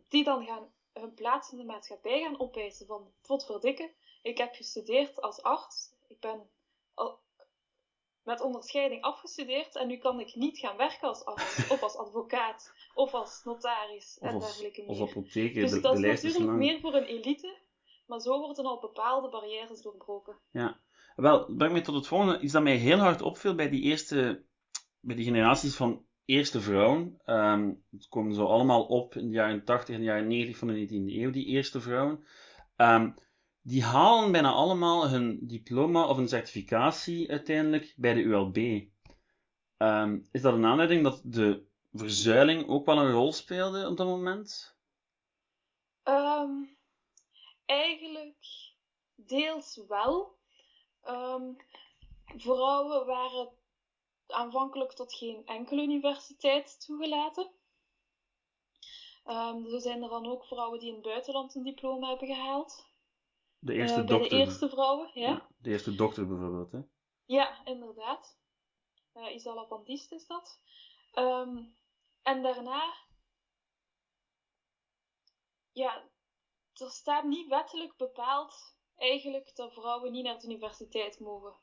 Die 0.08 0.24
dan 0.24 0.44
gaan 0.44 0.72
hun 0.92 1.14
plaats 1.14 1.50
in 1.50 1.58
de 1.58 1.64
maatschappij 1.64 2.22
gaan 2.22 2.38
opwijzen. 2.38 2.86
Van, 2.86 3.42
verdikken, 3.44 3.90
ik 4.22 4.38
heb 4.38 4.54
gestudeerd 4.54 5.20
als 5.20 5.42
arts. 5.42 5.92
Ik 6.08 6.20
ben 6.20 6.50
met 8.24 8.40
onderscheiding 8.40 9.02
afgestudeerd 9.02 9.76
en 9.76 9.86
nu 9.86 9.96
kan 9.96 10.20
ik 10.20 10.34
niet 10.34 10.58
gaan 10.58 10.76
werken 10.76 11.08
als 11.08 11.24
arts 11.24 11.68
of 11.72 11.82
als 11.82 11.96
advocaat 11.96 12.72
of 12.94 13.14
als 13.14 13.42
notaris 13.44 14.18
en 14.20 14.38
dergelijke 14.38 14.80
meer. 14.80 14.90
Als 14.90 15.10
apotheker, 15.10 15.62
dus 15.62 15.80
dat 15.80 15.98
is 15.98 16.22
natuurlijk 16.22 16.58
meer 16.58 16.80
voor 16.80 16.94
een 16.94 17.04
elite, 17.04 17.56
maar 18.06 18.20
zo 18.20 18.38
worden 18.38 18.64
al 18.64 18.80
bepaalde 18.80 19.28
barrières 19.28 19.82
doorbroken. 19.82 20.36
Ja, 20.50 20.80
wel, 21.16 21.54
breng 21.56 21.72
mij 21.72 21.82
tot 21.82 21.94
het 21.94 22.06
volgende. 22.06 22.40
Iets 22.40 22.52
dat 22.52 22.62
mij 22.62 22.76
heel 22.76 22.98
hard 22.98 23.22
opviel 23.22 23.54
bij 23.54 23.68
die 23.68 23.82
eerste, 23.82 24.44
bij 25.00 25.16
die 25.16 25.24
generaties 25.24 25.76
van 25.76 26.04
eerste 26.24 26.60
vrouwen. 26.60 27.20
Um, 27.26 27.84
het 27.90 28.08
komen 28.08 28.34
zo 28.34 28.46
allemaal 28.46 28.84
op 28.84 29.14
in 29.14 29.26
de 29.26 29.34
jaren 29.34 29.64
80 29.64 29.94
en 29.94 30.00
de 30.00 30.06
jaren 30.06 30.26
90 30.26 30.56
van 30.56 30.68
de 30.68 30.86
19e 30.86 30.92
eeuw, 30.92 31.30
die 31.30 31.46
eerste 31.46 31.80
vrouwen. 31.80 32.24
Um, 32.76 33.14
die 33.66 33.82
halen 33.82 34.32
bijna 34.32 34.52
allemaal 34.52 35.08
hun 35.08 35.38
diploma 35.42 36.06
of 36.08 36.16
een 36.16 36.28
certificatie 36.28 37.30
uiteindelijk 37.30 37.94
bij 37.96 38.14
de 38.14 38.20
ULB. 38.20 38.56
Um, 39.78 40.28
is 40.32 40.42
dat 40.42 40.54
een 40.54 40.64
aanleiding 40.64 41.02
dat 41.02 41.20
de 41.24 41.66
verzuiling 41.92 42.68
ook 42.68 42.86
wel 42.86 42.98
een 42.98 43.12
rol 43.12 43.32
speelde 43.32 43.88
op 43.88 43.96
dat 43.96 44.06
moment? 44.06 44.76
Um, 46.04 46.76
eigenlijk 47.66 48.36
deels 49.14 49.80
wel. 49.88 50.38
Um, 51.08 51.56
vrouwen 52.36 53.06
waren 53.06 53.48
aanvankelijk 54.26 54.92
tot 54.92 55.14
geen 55.14 55.46
enkele 55.46 55.82
universiteit 55.82 56.84
toegelaten. 56.86 57.50
Er 59.24 59.80
zijn 59.80 60.02
er 60.02 60.08
dan 60.08 60.26
ook 60.26 60.44
vrouwen 60.44 60.78
die 60.78 60.88
in 60.88 60.94
het 60.94 61.04
buitenland 61.04 61.54
een 61.54 61.62
diploma 61.62 62.08
hebben 62.08 62.28
gehaald. 62.28 62.92
De 63.64 63.72
eerste 63.72 64.00
uh, 64.00 64.06
dokter. 64.06 64.30
de 64.30 64.36
eerste 64.36 64.68
vrouwen, 64.68 65.10
ja. 65.14 65.28
ja. 65.28 65.48
De 65.58 65.70
eerste 65.70 65.94
dokter 65.94 66.26
bijvoorbeeld, 66.26 66.72
hè? 66.72 66.80
Ja, 67.24 67.64
inderdaad. 67.64 68.38
Uh, 69.14 69.34
Isala 69.34 69.66
van 69.66 69.84
Diest 69.84 70.12
is 70.12 70.26
dat. 70.26 70.60
Um, 71.14 71.76
en 72.22 72.42
daarna, 72.42 72.94
ja, 75.72 76.08
er 76.74 76.90
staat 76.90 77.24
niet 77.24 77.48
wettelijk 77.48 77.96
bepaald 77.96 78.76
eigenlijk 78.96 79.56
dat 79.56 79.72
vrouwen 79.72 80.12
niet 80.12 80.24
naar 80.24 80.38
de 80.38 80.46
universiteit 80.46 81.20
mogen. 81.20 81.54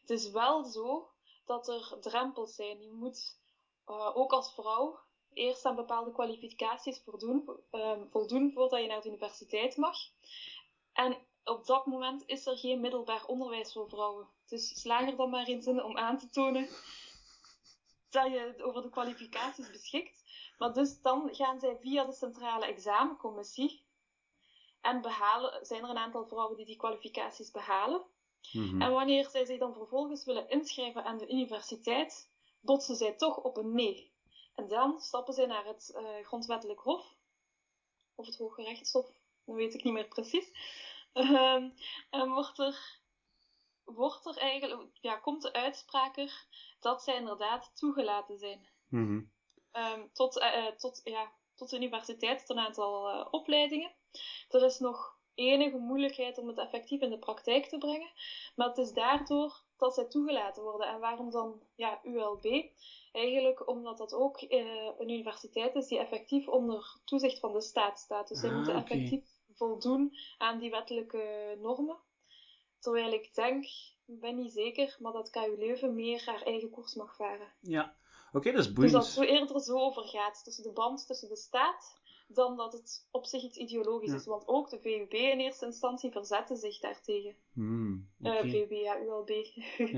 Het 0.00 0.10
is 0.10 0.30
wel 0.30 0.64
zo 0.64 1.10
dat 1.44 1.68
er 1.68 1.96
drempels 2.00 2.54
zijn. 2.54 2.82
Je 2.82 2.92
moet 2.92 3.38
uh, 3.86 4.16
ook 4.16 4.32
als 4.32 4.54
vrouw 4.54 4.98
eerst 5.32 5.64
aan 5.64 5.76
bepaalde 5.76 6.12
kwalificaties 6.12 7.02
voldoen, 7.02 7.60
um, 7.70 8.08
voldoen 8.10 8.52
voordat 8.52 8.80
je 8.80 8.86
naar 8.86 9.00
de 9.00 9.08
universiteit 9.08 9.76
mag. 9.76 9.96
En 10.92 11.28
op 11.50 11.66
dat 11.66 11.86
moment 11.86 12.22
is 12.26 12.46
er 12.46 12.56
geen 12.56 12.80
middelbaar 12.80 13.26
onderwijs 13.26 13.72
voor 13.72 13.88
vrouwen. 13.88 14.28
Dus 14.46 14.80
slaag 14.80 15.08
er 15.08 15.16
dan 15.16 15.30
maar 15.30 15.46
eens 15.46 15.66
in 15.66 15.82
om 15.82 15.96
aan 15.96 16.18
te 16.18 16.28
tonen 16.28 16.68
dat 18.10 18.32
je 18.32 18.54
over 18.62 18.82
de 18.82 18.90
kwalificaties 18.90 19.70
beschikt. 19.70 20.22
Maar 20.58 20.72
dus 20.72 21.00
dan 21.02 21.28
gaan 21.34 21.60
zij 21.60 21.76
via 21.80 22.04
de 22.04 22.12
centrale 22.12 22.66
examencommissie 22.66 23.82
en 24.80 25.00
behalen, 25.00 25.66
zijn 25.66 25.82
er 25.82 25.90
een 25.90 25.98
aantal 25.98 26.26
vrouwen 26.26 26.56
die 26.56 26.66
die 26.66 26.76
kwalificaties 26.76 27.50
behalen. 27.50 28.02
Mhm. 28.52 28.82
En 28.82 28.92
wanneer 28.92 29.28
zij 29.28 29.44
zich 29.44 29.58
dan 29.58 29.74
vervolgens 29.74 30.24
willen 30.24 30.48
inschrijven 30.48 31.04
aan 31.04 31.18
de 31.18 31.28
universiteit, 31.28 32.30
botsen 32.60 32.96
zij 32.96 33.12
toch 33.12 33.36
op 33.36 33.56
een 33.56 33.74
nee. 33.74 34.12
En 34.54 34.68
dan 34.68 35.00
stappen 35.00 35.34
zij 35.34 35.46
naar 35.46 35.64
het 35.64 35.94
uh, 35.96 36.26
grondwettelijk 36.26 36.80
hof, 36.80 37.14
of 38.14 38.26
het 38.26 38.36
Hoge 38.36 38.62
Rechtshof, 38.62 39.06
dat 39.44 39.56
weet 39.56 39.74
ik 39.74 39.84
niet 39.84 39.92
meer 39.92 40.08
precies. 40.08 40.50
Um, 41.12 41.74
en 42.10 42.30
wordt 42.30 42.58
er, 42.58 43.00
wordt 43.84 44.26
er 44.26 44.36
eigenlijk, 44.36 44.98
ja, 45.00 45.16
komt 45.16 45.42
de 45.42 45.52
uitspraak 45.52 46.16
er 46.16 46.46
dat 46.80 47.02
zij 47.02 47.16
inderdaad 47.16 47.70
toegelaten 47.74 48.38
zijn. 48.38 48.68
Mhm. 48.88 49.22
um, 49.72 50.12
tot, 50.12 50.36
uh, 50.36 50.66
tot, 50.66 51.00
ja, 51.04 51.32
tot 51.54 51.70
de 51.70 51.76
universiteit, 51.76 52.38
tot 52.38 52.56
een 52.56 52.64
aantal 52.64 53.14
uh, 53.14 53.26
opleidingen. 53.30 53.92
Er 54.48 54.64
is 54.64 54.78
nog 54.78 55.18
enige 55.34 55.76
moeilijkheid 55.76 56.38
om 56.38 56.48
het 56.48 56.58
effectief 56.58 57.00
in 57.00 57.10
de 57.10 57.18
praktijk 57.18 57.66
te 57.66 57.78
brengen, 57.78 58.10
maar 58.54 58.68
het 58.68 58.78
is 58.78 58.92
daardoor 58.92 59.64
dat 59.76 59.94
zij 59.94 60.04
toegelaten 60.08 60.62
worden. 60.62 60.88
En 60.88 61.00
waarom 61.00 61.30
dan 61.30 61.62
ja, 61.74 62.00
ULB? 62.02 62.70
Eigenlijk 63.12 63.68
omdat 63.68 63.98
dat 63.98 64.14
ook 64.14 64.42
uh, 64.42 64.48
een 64.98 65.10
universiteit 65.10 65.74
is 65.74 65.86
die 65.86 65.98
effectief 65.98 66.48
onder 66.48 66.96
toezicht 67.04 67.38
van 67.38 67.52
de 67.52 67.60
staat 67.60 67.98
staat. 67.98 68.28
Dus 68.28 68.40
zij 68.40 68.48
ah, 68.48 68.56
moeten 68.56 68.74
effectief 68.74 69.39
voldoen 69.60 70.16
aan 70.38 70.58
die 70.58 70.70
wettelijke 70.70 71.56
normen. 71.60 71.96
Terwijl 72.78 73.12
ik 73.12 73.34
denk, 73.34 73.64
ik 74.06 74.20
ben 74.20 74.36
niet 74.36 74.52
zeker, 74.52 74.96
maar 74.98 75.12
dat 75.12 75.30
KU 75.30 75.56
Leuven 75.58 75.94
meer 75.94 76.22
haar 76.26 76.42
eigen 76.42 76.70
koers 76.70 76.94
mag 76.94 77.16
varen. 77.16 77.52
Ja, 77.60 77.94
oké, 78.32 78.52
dat 78.52 78.60
is 78.60 78.72
boeiend. 78.72 78.92
Dus 78.94 79.02
dat 79.02 79.14
het 79.14 79.28
zo 79.28 79.34
eerder 79.34 79.60
zo 79.60 79.78
overgaat, 79.78 80.44
tussen 80.44 80.64
de 80.64 80.72
band 80.72 81.06
tussen 81.06 81.28
de 81.28 81.36
staat, 81.36 82.00
dan 82.28 82.56
dat 82.56 82.72
het 82.72 83.06
op 83.10 83.26
zich 83.26 83.42
iets 83.42 83.56
ideologisch 83.56 84.12
is. 84.12 84.24
Want 84.24 84.48
ook 84.48 84.70
de 84.70 84.80
VUB 84.80 85.12
in 85.12 85.40
eerste 85.40 85.66
instantie 85.66 86.10
verzette 86.10 86.56
zich 86.56 86.78
daartegen. 86.78 87.34
Hmm, 87.52 88.08
okay. 88.20 88.42
uh, 88.42 88.50
VUB, 88.50 88.70
ja, 88.70 89.00
ULB. 89.00 89.30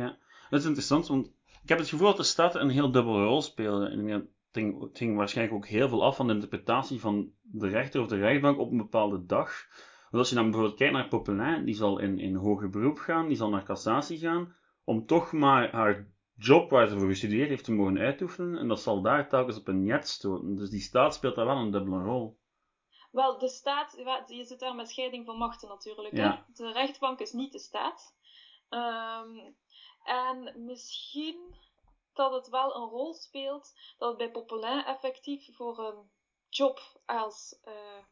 ja, 0.00 0.18
dat 0.50 0.60
is 0.60 0.66
interessant, 0.66 1.06
want 1.06 1.26
ik 1.62 1.68
heb 1.68 1.78
het 1.78 1.88
gevoel 1.88 2.06
dat 2.06 2.16
de 2.16 2.22
staat 2.22 2.54
een 2.54 2.70
heel 2.70 2.90
dubbele 2.90 3.24
rol 3.24 3.42
speelde. 3.42 4.20
Het 4.52 4.62
ging, 4.62 4.90
ging 4.92 5.16
waarschijnlijk 5.16 5.56
ook 5.56 5.66
heel 5.66 5.88
veel 5.88 6.04
af 6.04 6.16
van 6.16 6.26
de 6.26 6.32
interpretatie 6.32 7.00
van 7.00 7.32
de 7.42 7.68
rechter 7.68 8.00
of 8.00 8.06
de 8.06 8.16
rechtbank 8.16 8.58
op 8.58 8.70
een 8.70 8.76
bepaalde 8.76 9.26
dag. 9.26 9.66
Want 10.02 10.14
als 10.14 10.28
je 10.28 10.34
dan 10.34 10.44
bijvoorbeeld 10.44 10.78
kijkt 10.78 10.94
naar 10.94 11.08
Popelin, 11.08 11.64
die 11.64 11.74
zal 11.74 11.98
in, 11.98 12.18
in 12.18 12.34
hoger 12.34 12.70
beroep 12.70 12.98
gaan, 12.98 13.28
die 13.28 13.36
zal 13.36 13.48
naar 13.48 13.64
cassatie 13.64 14.18
gaan, 14.18 14.56
om 14.84 15.06
toch 15.06 15.32
maar 15.32 15.72
haar 15.72 16.08
job 16.36 16.70
waar 16.70 16.88
ze 16.88 16.98
voor 16.98 17.08
gestudeerd 17.08 17.48
heeft 17.48 17.64
te 17.64 17.72
mogen 17.72 17.98
uitoefenen. 17.98 18.58
En 18.58 18.68
dat 18.68 18.80
zal 18.80 19.02
daar 19.02 19.28
telkens 19.28 19.58
op 19.58 19.68
een 19.68 19.84
net 19.84 20.08
stoten. 20.08 20.56
Dus 20.56 20.70
die 20.70 20.80
staat 20.80 21.14
speelt 21.14 21.34
daar 21.34 21.46
wel 21.46 21.56
een 21.56 21.70
dubbele 21.70 22.02
rol. 22.02 22.40
Wel, 23.10 23.38
de 23.38 23.48
staat, 23.48 23.92
je 24.26 24.44
zit 24.44 24.60
daar 24.60 24.74
met 24.74 24.90
scheiding 24.90 25.26
van 25.26 25.38
machten 25.38 25.68
natuurlijk. 25.68 26.16
Hè? 26.16 26.30
De 26.54 26.72
rechtbank 26.72 27.20
is 27.20 27.32
niet 27.32 27.52
de 27.52 27.58
staat. 27.58 28.16
Um, 28.70 29.54
en 30.04 30.64
misschien 30.64 31.54
dat 32.14 32.32
het 32.32 32.48
wel 32.48 32.76
een 32.76 32.88
rol 32.88 33.14
speelt 33.14 33.72
dat 33.98 34.08
het 34.08 34.18
bij 34.18 34.30
Popelin 34.30 34.84
effectief 34.84 35.56
voor 35.56 35.78
een 35.78 36.10
job 36.48 36.80
als 37.06 37.58
uh, 37.64 38.04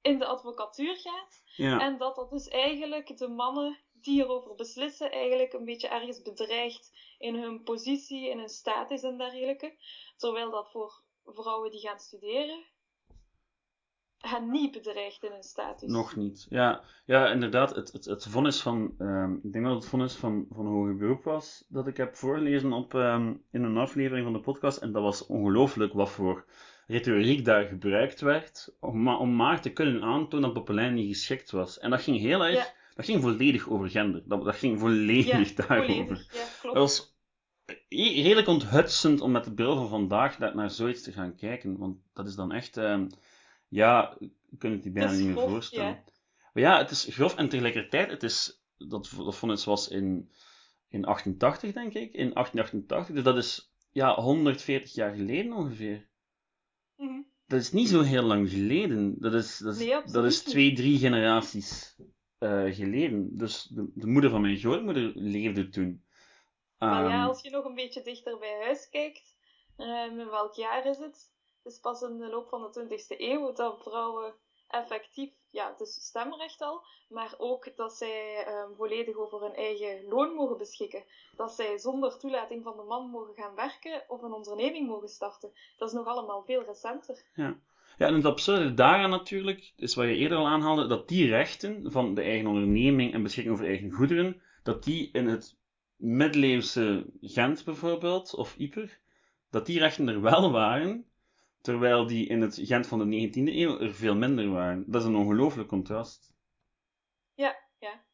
in 0.00 0.18
de 0.18 0.26
advocatuur 0.26 0.96
gaat. 0.96 1.42
Ja. 1.56 1.80
En 1.80 1.98
dat 1.98 2.16
dat 2.16 2.30
dus 2.30 2.48
eigenlijk 2.48 3.16
de 3.16 3.28
mannen 3.28 3.78
die 3.92 4.22
erover 4.22 4.54
beslissen, 4.54 5.12
eigenlijk 5.12 5.52
een 5.52 5.64
beetje 5.64 5.88
ergens 5.88 6.22
bedreigt 6.22 6.92
in 7.18 7.34
hun 7.34 7.62
positie, 7.62 8.28
in 8.28 8.38
hun 8.38 8.48
status 8.48 9.02
en 9.02 9.18
dergelijke. 9.18 9.76
Terwijl 10.16 10.50
dat 10.50 10.70
voor 10.70 11.02
vrouwen 11.24 11.70
die 11.70 11.80
gaan 11.80 11.98
studeren, 11.98 12.64
hen 14.28 14.50
niet 14.50 14.72
bedreigt 14.72 15.24
in 15.24 15.32
hun 15.32 15.42
status. 15.42 15.88
Nog 15.88 16.16
niet. 16.16 16.46
Ja, 16.48 16.82
ja 17.04 17.30
inderdaad. 17.30 17.74
Het, 17.74 17.92
het, 17.92 18.04
het 18.04 18.26
vonnis 18.26 18.60
van, 18.60 18.94
um, 18.98 19.40
ik 19.42 19.52
denk 19.52 19.64
dat 19.64 19.74
het 19.74 19.86
vonnis 19.86 20.14
van, 20.14 20.46
van 20.50 20.66
hoger 20.66 20.96
beroep 20.96 21.24
was, 21.24 21.64
dat 21.68 21.86
ik 21.86 21.96
heb 21.96 22.14
voorgelezen 22.14 22.72
op, 22.72 22.92
um, 22.92 23.42
in 23.50 23.62
een 23.62 23.76
aflevering 23.76 24.24
van 24.24 24.32
de 24.32 24.40
podcast. 24.40 24.78
En 24.78 24.92
dat 24.92 25.02
was 25.02 25.26
ongelooflijk 25.26 25.92
wat 25.92 26.10
voor 26.10 26.44
retoriek 26.86 27.44
daar 27.44 27.64
gebruikt 27.64 28.20
werd, 28.20 28.76
om, 28.80 29.08
om 29.08 29.36
maar 29.36 29.60
te 29.60 29.72
kunnen 29.72 30.02
aantonen 30.02 30.54
dat 30.54 30.64
Popelijn 30.64 30.94
niet 30.94 31.16
geschikt 31.16 31.50
was. 31.50 31.78
En 31.78 31.90
dat 31.90 32.02
ging 32.02 32.18
heel 32.18 32.44
erg, 32.44 32.72
dat 32.94 33.04
ging 33.04 33.22
volledig 33.22 33.68
over 33.68 33.90
gender. 33.90 34.22
Dat, 34.26 34.44
dat 34.44 34.56
ging 34.56 34.78
volledig 34.80 35.48
ja, 35.48 35.64
daarover. 35.66 35.94
Volledig, 35.94 36.34
ja, 36.34 36.44
klopt. 36.60 36.76
Dat 36.76 36.84
was 36.84 37.14
redelijk 37.88 38.46
onthutsend 38.46 39.20
om 39.20 39.30
met 39.30 39.44
de 39.44 39.54
bril 39.54 39.76
van 39.76 39.88
vandaag 39.88 40.38
naar 40.38 40.70
zoiets 40.70 41.02
te 41.02 41.12
gaan 41.12 41.36
kijken. 41.36 41.78
Want 41.78 41.96
dat 42.12 42.26
is 42.26 42.34
dan 42.34 42.52
echt, 42.52 42.76
uh, 42.76 43.02
ja, 43.74 44.16
je 44.20 44.56
kunt 44.58 44.74
het 44.74 44.84
je 44.84 44.90
bijna 44.90 45.12
niet 45.12 45.26
meer 45.26 45.48
voorstellen. 45.48 46.04
Maar 46.52 46.62
ja, 46.62 46.78
het 46.78 46.90
is 46.90 47.06
grof 47.10 47.34
en 47.34 47.48
tegelijkertijd, 47.48 48.10
het 48.10 48.22
is, 48.22 48.62
dat, 48.76 49.12
dat 49.16 49.36
vonnis 49.36 49.64
was 49.64 49.88
in, 49.88 50.30
in 50.88 51.04
88, 51.04 51.72
denk 51.72 51.94
ik, 51.94 52.12
in 52.12 52.32
1888. 52.32 53.14
Dus 53.14 53.24
dat 53.24 53.36
is, 53.36 53.72
ja, 53.90 54.14
140 54.14 54.94
jaar 54.94 55.14
geleden 55.14 55.52
ongeveer. 55.52 56.08
Mhm. 56.96 57.20
Dat 57.46 57.60
is 57.60 57.72
niet 57.72 57.88
zo 57.88 58.00
heel 58.00 58.22
lang 58.22 58.50
geleden. 58.50 59.16
Dat 59.18 59.34
is, 59.34 59.58
dat 59.58 59.76
is, 59.76 60.12
dat 60.12 60.24
is 60.24 60.42
twee, 60.42 60.74
drie 60.74 60.98
generaties 60.98 61.96
uh, 62.38 62.74
geleden. 62.74 63.36
Dus 63.36 63.62
de, 63.62 63.90
de, 63.94 64.06
moeder 64.06 64.30
van 64.30 64.40
mijn 64.40 64.56
grootmoeder 64.56 65.12
leefde 65.14 65.68
toen. 65.68 66.04
Maar 66.78 67.08
ja, 67.08 67.24
als 67.24 67.42
je 67.42 67.50
nog 67.50 67.64
een 67.64 67.74
beetje 67.74 68.02
dichter 68.02 68.38
bij 68.38 68.60
huis 68.62 68.88
kijkt, 68.88 69.36
um, 69.76 70.18
in 70.18 70.30
welk 70.30 70.54
jaar 70.54 70.86
is 70.86 70.98
het? 70.98 71.33
Het 71.64 71.72
is 71.72 71.78
pas 71.80 72.02
in 72.02 72.18
de 72.18 72.28
loop 72.28 72.48
van 72.48 72.70
de 72.72 72.86
20e 72.88 73.18
eeuw 73.18 73.52
dat 73.52 73.82
vrouwen 73.82 74.34
effectief, 74.68 75.30
ja, 75.50 75.74
dus 75.78 75.94
stemrecht 75.94 76.60
al, 76.60 76.82
maar 77.08 77.34
ook 77.38 77.76
dat 77.76 77.92
zij 77.92 78.46
um, 78.48 78.74
volledig 78.76 79.16
over 79.16 79.40
hun 79.40 79.54
eigen 79.54 80.08
loon 80.08 80.34
mogen 80.34 80.58
beschikken. 80.58 81.04
Dat 81.36 81.52
zij 81.52 81.78
zonder 81.78 82.18
toelating 82.18 82.62
van 82.62 82.76
de 82.76 82.82
man 82.82 83.10
mogen 83.10 83.34
gaan 83.34 83.54
werken 83.54 84.02
of 84.08 84.22
een 84.22 84.32
onderneming 84.32 84.86
mogen 84.86 85.08
starten. 85.08 85.52
Dat 85.78 85.88
is 85.88 85.94
nog 85.94 86.06
allemaal 86.06 86.42
veel 86.42 86.64
recenter. 86.64 87.24
Ja. 87.34 87.56
Ja, 87.98 88.06
en 88.06 88.14
het 88.14 88.24
absurde 88.24 88.74
daaraan 88.74 89.10
natuurlijk, 89.10 89.72
is 89.76 89.94
wat 89.94 90.06
je 90.06 90.14
eerder 90.14 90.38
al 90.38 90.46
aanhaalde, 90.46 90.86
dat 90.86 91.08
die 91.08 91.28
rechten 91.28 91.92
van 91.92 92.14
de 92.14 92.22
eigen 92.22 92.46
onderneming 92.46 93.12
en 93.12 93.22
beschikking 93.22 93.54
over 93.54 93.68
eigen 93.68 93.92
goederen, 93.92 94.42
dat 94.62 94.84
die 94.84 95.10
in 95.12 95.26
het 95.26 95.56
middeleeuwse 95.96 97.06
Gent 97.20 97.64
bijvoorbeeld, 97.64 98.34
of 98.34 98.54
Yper, 98.58 98.98
dat 99.50 99.66
die 99.66 99.78
rechten 99.78 100.08
er 100.08 100.20
wel 100.20 100.50
waren, 100.50 101.06
terwijl 101.64 102.06
die 102.06 102.26
in 102.26 102.40
het 102.40 102.60
Gent 102.62 102.86
van 102.86 102.98
de 102.98 103.28
19e 103.28 103.54
eeuw 103.54 103.80
er 103.80 103.94
veel 103.94 104.14
minder 104.14 104.50
waren. 104.50 104.84
Dat 104.86 105.02
is 105.02 105.08
een 105.08 105.16
ongelooflijk 105.16 105.68
contrast. 105.68 106.34
Ja, 107.34 107.56
ja. 107.78 108.04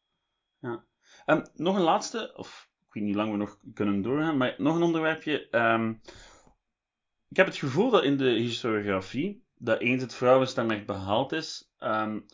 ja. 0.59 0.85
Um, 1.25 1.45
nog 1.53 1.75
een 1.75 1.81
laatste, 1.81 2.33
of 2.35 2.69
ik 2.87 2.93
weet 2.93 3.03
niet 3.03 3.15
hoe 3.15 3.23
lang 3.23 3.31
we 3.31 3.37
nog 3.37 3.59
kunnen 3.73 4.01
doorgaan, 4.01 4.37
maar 4.37 4.55
nog 4.57 4.75
een 4.75 4.81
onderwerpje. 4.81 5.47
Um, 5.55 6.01
ik 7.29 7.37
heb 7.37 7.45
het 7.45 7.55
gevoel 7.55 7.89
dat 7.89 8.03
in 8.03 8.17
de 8.17 8.29
historiografie, 8.29 9.43
dat 9.55 9.79
eens 9.79 10.01
het 10.01 10.15
vrouwenstemrecht 10.15 10.85
behaald 10.85 11.31
is, 11.31 11.71
um, 11.79 12.25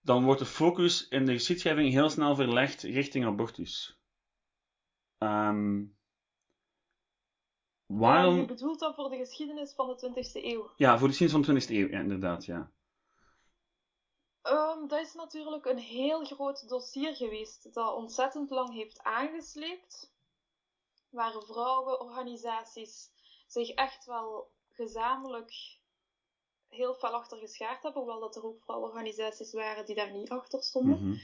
dan 0.00 0.24
wordt 0.24 0.40
de 0.40 0.46
focus 0.46 1.08
in 1.08 1.24
de 1.24 1.32
geschiedschrijving 1.32 1.92
heel 1.92 2.10
snel 2.10 2.34
verlegd 2.34 2.82
richting 2.82 3.24
abortus. 3.24 4.00
Um, 5.18 5.95
waarom... 7.86 8.34
Ja, 8.34 8.40
je 8.40 8.46
bedoelt 8.46 8.78
dat 8.78 8.94
voor 8.94 9.10
de 9.10 9.16
geschiedenis 9.16 9.72
van 9.72 9.86
de 9.88 10.10
20e 10.10 10.44
eeuw? 10.44 10.70
Ja, 10.76 10.98
voor 10.98 11.08
de 11.08 11.14
geschiedenis 11.14 11.46
van 11.46 11.54
de 11.54 11.62
20e 11.62 11.70
eeuw, 11.70 11.88
ja, 11.88 12.00
inderdaad, 12.00 12.44
ja. 12.44 12.70
Um, 14.42 14.88
dat 14.88 15.00
is 15.00 15.14
natuurlijk 15.14 15.64
een 15.64 15.78
heel 15.78 16.24
groot 16.24 16.68
dossier 16.68 17.16
geweest 17.16 17.74
dat 17.74 17.94
ontzettend 17.94 18.50
lang 18.50 18.72
heeft 18.72 19.02
aangesleept. 19.02 20.14
Waar 21.10 21.32
vrouwenorganisaties 21.32 23.10
zich 23.46 23.68
echt 23.68 24.04
wel 24.04 24.50
gezamenlijk 24.68 25.78
heel 26.68 26.94
fel 26.94 27.12
achter 27.12 27.38
geschaard 27.38 27.82
hebben, 27.82 28.02
hoewel 28.02 28.20
dat 28.20 28.36
er 28.36 28.44
ook 28.44 28.62
vrouwenorganisaties 28.62 29.52
waren 29.52 29.86
die 29.86 29.94
daar 29.94 30.12
niet 30.12 30.30
achter 30.30 30.62
stonden. 30.62 30.98
Mm 31.02 31.18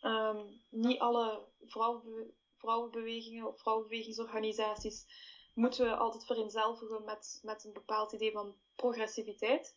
-hmm. 0.00 0.60
niet 0.70 1.00
alle 1.00 1.48
vrouwen 1.66 2.34
vrouwenbewegingen 2.62 3.46
of 3.46 3.60
vrouwenbewegingsorganisaties 3.60 5.06
moeten 5.54 5.84
we 5.84 5.96
altijd 5.96 6.24
vereenzelvigen 6.26 7.04
met, 7.04 7.40
met 7.42 7.64
een 7.64 7.72
bepaald 7.72 8.12
idee 8.12 8.32
van 8.32 8.54
progressiviteit. 8.74 9.76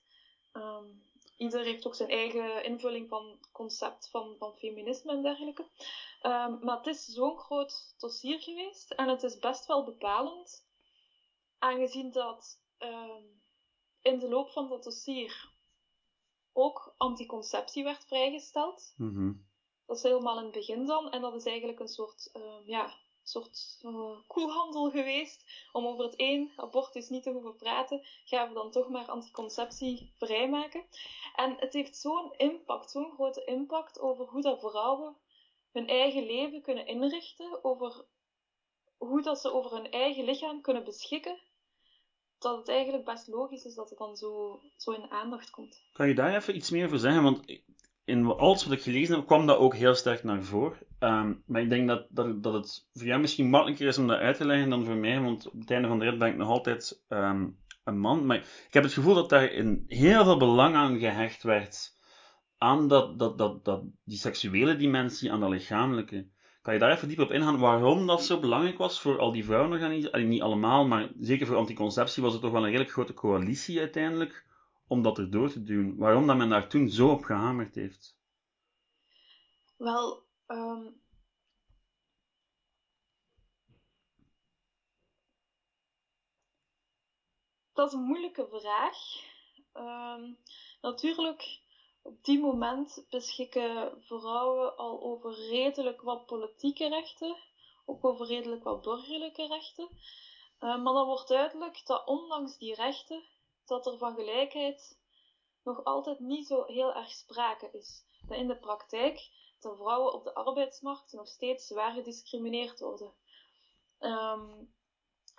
Um, 0.54 1.04
ieder 1.38 1.64
heeft 1.64 1.88
ook 1.88 1.96
zijn 1.96 2.10
eigen 2.10 2.64
invulling 2.64 3.10
van 3.10 3.40
concept 3.52 4.10
van, 4.10 4.36
van 4.38 4.56
feminisme 4.56 5.12
en 5.12 5.22
dergelijke. 5.22 5.62
Um, 6.24 6.60
maar 6.62 6.78
het 6.78 6.88
is 6.88 7.06
zo'n 7.06 7.38
groot 7.38 7.96
dossier 7.98 8.40
geweest 8.40 8.92
en 8.92 9.08
het 9.08 9.24
is 9.24 9.40
best 9.40 9.66
wel 9.66 9.84
bepalend, 9.84 10.66
aangezien 11.58 12.12
dat 12.12 12.62
um, 12.80 13.42
in 14.02 14.20
de 14.20 14.30
loop 14.30 14.52
van 14.52 14.70
dat 14.70 14.84
dossier 14.84 15.54
ook 16.54 16.94
anticonceptie 16.98 17.84
werd 17.84 18.06
vrijgesteld. 18.06 18.94
Mm 18.98 19.46
dat 19.86 19.98
is 19.98 20.04
helemaal 20.04 20.38
in 20.38 20.44
het 20.44 20.54
begin 20.54 20.86
dan. 20.86 21.12
En 21.12 21.22
dat 21.22 21.36
is 21.36 21.46
eigenlijk 21.46 21.80
een 21.80 21.88
soort, 21.88 22.32
ja, 22.66 22.94
soort 23.30 23.80
uh, 23.82 24.18
koelhandel 24.28 24.90
geweest. 24.90 25.46
Om 25.72 25.86
over 25.86 26.04
het 26.04 26.14
een 26.18 26.52
abortus 26.56 27.10
niet 27.10 27.24
te 27.24 27.32
hoeven 27.32 27.56
praten, 27.56 28.06
gaan 28.26 28.48
we 28.48 28.54
dan 28.54 28.72
toch 28.72 28.90
maar 28.90 29.06
anticonceptie 29.06 30.12
vrijmaken. 30.18 30.84
En 31.36 31.56
het 31.60 31.74
heeft 31.74 31.98
zo'n 31.98 32.34
impact, 32.38 32.92
zo'n 32.92 33.12
grote 33.12 33.44
impact 33.46 34.00
over 34.00 34.26
hoe 34.26 34.42
dat 34.42 34.60
vrouwen 34.60 35.16
hun 35.72 35.88
eigen 35.88 36.26
leven 36.26 36.62
kunnen 36.62 36.88
inrichten. 36.88 37.64
Over 37.64 38.06
hoe 38.98 39.22
dat 39.22 39.40
ze 39.40 39.54
over 39.54 39.72
hun 39.72 39.92
eigen 39.92 40.24
lichaam 40.24 40.62
kunnen 40.62 40.84
beschikken 40.84 41.40
dat 42.40 42.58
het 42.58 42.68
eigenlijk 42.68 43.06
best 43.06 43.28
logisch 43.28 43.66
is 43.66 43.76
dat 43.76 43.90
het 43.90 43.98
dan 43.98 44.18
zo, 44.18 44.62
zo 44.78 44.92
in 44.92 45.12
aandacht 45.12 45.50
komt. 45.50 45.82
Kan 45.94 46.08
je 46.08 46.16
daar 46.16 46.36
even 46.36 46.56
iets 46.56 46.70
meer 46.70 46.86
over 46.86 47.00
zeggen? 47.00 47.24
Want 47.24 47.62
in 48.06 48.26
alles 48.26 48.63
wat 48.63 48.74
ik 48.74 48.82
gelezen 48.82 49.15
heb, 49.15 49.26
kwam 49.26 49.46
dat 49.46 49.58
ook 49.58 49.76
heel 49.76 49.96
sterk 49.96 50.24
naar 50.24 50.44
voren. 50.44 50.78
Ehm, 51.00 51.34
maar 51.46 51.62
ik 51.62 51.70
denk 51.70 51.88
dat, 51.88 52.08
dat, 52.10 52.44
dat 52.44 52.54
het 52.54 52.88
voor 52.94 53.08
jou 53.08 53.22
misschien 53.22 53.50
makkelijker 53.50 53.88
is 53.88 53.98
om 53.98 54.08
dat 54.08 54.20
uit 54.20 54.38
te 54.38 54.46
leggen 54.46 54.70
dan 54.70 54.86
voor 54.86 54.96
mij, 54.96 55.20
want 55.20 55.48
op 55.48 55.60
het 55.60 55.72
einde 55.72 55.88
van 55.88 56.00
de 56.00 56.06
rit 56.06 56.20
ben 56.20 56.28
ik 56.28 56.38
nog 56.38 56.50
altijd 56.50 57.04
ehm, 57.08 57.48
een 57.84 58.00
man. 58.00 58.26
Maar 58.26 58.38
ik 58.38 58.74
heb 58.74 58.84
het 58.84 58.94
gevoel 58.94 59.13
dat 59.13 59.30
daar 59.30 59.52
in 59.52 59.84
heel 59.88 60.24
veel 60.24 60.38
belang 60.38 60.76
aan 60.76 61.00
gehecht 61.00 61.44
werd. 61.44 61.94
Aan 62.58 62.88
dat, 62.88 63.20
dat, 63.20 63.38
dat, 63.63 63.84
die 64.04 64.18
seksuele 64.18 64.76
dimensie, 64.76 65.32
aan 65.32 65.39
dat 65.39 65.50
lichamelijke. 65.50 66.28
Kan 66.62 66.74
je 66.74 66.80
daar 66.80 66.91
even 66.91 67.08
diep 67.08 67.20
op 67.20 67.32
ingaan 67.32 67.60
waarom 67.60 68.08
dat 68.08 68.26
zo 68.26 68.39
belangrijk 68.39 68.78
was 68.78 69.02
voor 69.02 69.20
al 69.20 69.32
die 69.32 69.46
vrouwenorganisaties? 69.46 70.28
Niet 70.28 70.41
allemaal, 70.41 70.88
maar 70.88 71.10
zeker 71.20 71.48
voor 71.48 71.56
anticonceptie 71.56 72.24
was 72.24 72.34
het 72.34 72.41
toch 72.41 72.52
wel 72.52 72.62
een 72.62 72.68
redelijk 72.68 72.91
grote 72.91 73.13
coalitie 73.13 73.80
uiteindelijk 73.80 74.45
om 74.88 75.02
dat 75.02 75.17
erdoor 75.17 75.50
te 75.50 75.63
doen. 75.63 75.98
Waarom 75.98 76.28
dat 76.28 76.38
men 76.38 76.50
daar 76.50 76.69
toen 76.69 76.89
zo 76.89 77.10
op 77.10 77.24
gehamerd 77.24 77.76
heeft? 77.76 78.17
Wel, 79.78 80.24
um... 80.48 81.04
dat 87.74 87.88
is 87.88 87.93
een 87.93 88.06
moeilijke 88.06 88.48
vraag. 88.52 88.98
Um, 89.74 90.38
natuurlijk, 90.82 91.60
op 92.02 92.24
die 92.24 92.39
moment 92.39 93.06
beschikken 93.10 94.02
vrouwen 94.02 94.78
al 94.78 95.02
over 95.02 95.34
redelijk 95.34 96.02
wat 96.02 96.26
politieke 96.26 96.89
rechten, 96.89 97.38
ook 97.86 98.06
over 98.06 98.26
redelijk 98.26 98.63
wat 98.63 98.82
burgerlijke 98.82 99.48
rechten. 99.48 99.89
Uh, 100.60 100.84
maar 100.84 100.93
dan 100.93 101.06
wordt 101.06 101.28
duidelijk 101.28 101.82
dat 101.86 102.08
ondanks 102.08 102.58
die 102.58 102.76
rechten 102.76 103.24
dat 103.65 103.86
er 103.86 103.97
van 103.97 104.15
gelijkheid 104.15 104.99
nog 105.63 105.84
altijd 105.84 106.19
niet 106.19 106.47
zo 106.47 106.63
heel 106.63 106.93
erg 106.93 107.12
sprake 107.12 107.69
is. 107.71 108.06
Dat 108.28 108.38
in 108.38 108.47
de 108.47 108.58
praktijk 108.58 109.30
de 109.60 109.75
vrouwen 109.75 110.13
op 110.13 110.23
de 110.23 110.34
arbeidsmarkt 110.34 111.13
nog 111.13 111.28
steeds 111.28 111.67
zwaar 111.67 111.93
gediscrimineerd 111.93 112.80
worden. 112.80 113.13
Um, 113.99 114.73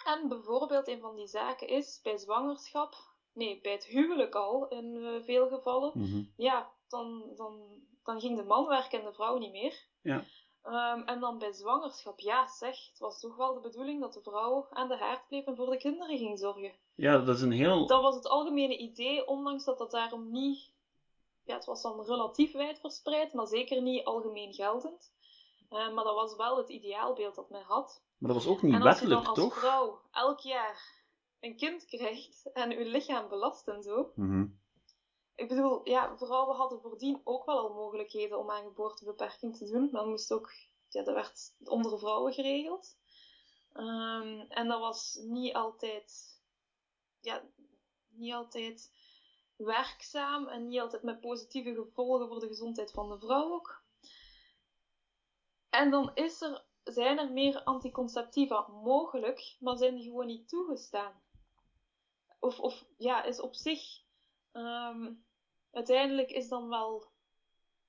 en 0.04 0.28
bijvoorbeeld 0.28 0.88
een 0.88 1.00
van 1.00 1.16
die 1.16 1.26
zaken 1.26 1.68
is 1.68 2.00
bij 2.02 2.16
zwangerschap, 2.16 2.94
nee, 3.32 3.60
bij 3.60 3.72
het 3.72 3.84
huwelijk 3.84 4.34
al 4.34 4.68
in 4.68 4.84
uh, 4.84 5.22
veel 5.22 5.48
gevallen, 5.48 5.92
mhm. 5.94 6.22
ja, 6.36 6.72
dan, 6.88 7.32
dan, 7.36 7.82
dan 8.04 8.20
ging 8.20 8.36
de 8.36 8.44
man 8.44 8.66
werken 8.66 8.98
en 8.98 9.04
de 9.04 9.12
vrouw 9.12 9.38
niet 9.38 9.52
meer. 9.52 9.84
Ja. 10.02 10.24
Um, 10.64 11.02
en 11.02 11.20
dan 11.20 11.38
bij 11.38 11.52
zwangerschap, 11.52 12.20
ja 12.20 12.46
zeg, 12.46 12.88
het 12.88 12.98
was 12.98 13.20
toch 13.20 13.36
wel 13.36 13.54
de 13.54 13.60
bedoeling 13.60 14.00
dat 14.00 14.12
de 14.12 14.22
vrouw 14.22 14.66
aan 14.70 14.88
de 14.88 14.96
haard 14.96 15.26
bleef 15.28 15.46
en 15.46 15.56
voor 15.56 15.70
de 15.70 15.76
kinderen 15.76 16.18
ging 16.18 16.38
zorgen. 16.38 16.74
Ja, 16.96 17.18
dat 17.18 17.36
is 17.36 17.42
een 17.42 17.52
heel... 17.52 17.86
Dat 17.86 18.02
was 18.02 18.14
het 18.14 18.28
algemene 18.28 18.76
idee, 18.76 19.26
ondanks 19.26 19.64
dat 19.64 19.78
dat 19.78 19.90
daarom 19.90 20.30
niet... 20.30 20.74
Ja, 21.44 21.54
het 21.54 21.64
was 21.64 21.82
dan 21.82 22.04
relatief 22.04 22.52
wijd 22.52 22.80
verspreid, 22.80 23.32
maar 23.32 23.46
zeker 23.46 23.82
niet 23.82 24.04
algemeen 24.04 24.54
geldend. 24.54 25.12
Uh, 25.70 25.94
maar 25.94 26.04
dat 26.04 26.14
was 26.14 26.36
wel 26.36 26.56
het 26.56 26.68
ideaalbeeld 26.68 27.34
dat 27.34 27.50
men 27.50 27.62
had. 27.62 28.02
Maar 28.18 28.32
dat 28.32 28.42
was 28.44 28.52
ook 28.52 28.62
niet 28.62 28.82
wettelijk, 28.82 29.24
toch? 29.24 29.28
als 29.28 29.34
je 29.34 29.44
dan 29.44 29.46
als 29.46 29.58
vrouw 29.58 30.00
elk 30.10 30.40
jaar 30.40 31.04
een 31.40 31.56
kind 31.56 31.84
krijgt 31.84 32.50
en 32.52 32.70
je 32.70 32.84
lichaam 32.84 33.28
belast 33.28 33.68
en 33.68 33.82
zo... 33.82 34.12
Mm 34.14 34.64
ik 35.36 35.48
bedoel, 35.48 35.80
ja, 35.88 36.16
vrouwen 36.16 36.56
hadden 36.56 36.80
voordien 36.80 37.20
ook 37.24 37.44
wel 37.44 37.58
al 37.58 37.74
mogelijkheden 37.74 38.38
om 38.38 38.50
aan 38.50 38.64
geboortebeperking 38.64 39.56
te 39.56 39.70
doen. 39.70 39.88
Maar 39.92 40.06
moest 40.06 40.32
ook, 40.32 40.52
ja, 40.88 41.02
dat 41.02 41.14
werd 41.14 41.54
onder 41.64 41.98
vrouwen 41.98 42.32
geregeld. 42.32 42.96
Um, 43.74 44.40
en 44.48 44.68
dat 44.68 44.80
was 44.80 45.18
niet 45.22 45.54
altijd, 45.54 46.35
ja, 47.26 47.42
niet 48.08 48.32
altijd 48.32 48.90
werkzaam 49.56 50.46
en 50.46 50.68
niet 50.68 50.80
altijd 50.80 51.02
met 51.02 51.20
positieve 51.20 51.74
gevolgen 51.74 52.28
voor 52.28 52.40
de 52.40 52.46
gezondheid 52.46 52.90
van 52.90 53.08
de 53.08 53.18
vrouw 53.18 53.52
ook. 53.52 53.82
En 55.70 55.90
dan 55.90 56.10
is 56.14 56.40
er 56.40 56.64
zijn 56.92 57.18
er 57.18 57.32
meer 57.32 57.62
anticonceptiva 57.62 58.66
mogelijk, 58.82 59.56
maar 59.60 59.76
zijn 59.76 59.94
die 59.94 60.04
gewoon 60.04 60.26
niet 60.26 60.48
toegestaan. 60.48 61.22
Of, 62.40 62.60
of 62.60 62.84
ja, 62.96 63.22
is 63.22 63.40
op 63.40 63.54
zich, 63.54 64.02
ehm, 64.52 65.12
uiteindelijk 65.72 66.30
is 66.30 66.48
dan 66.48 66.68
wel 66.68 67.10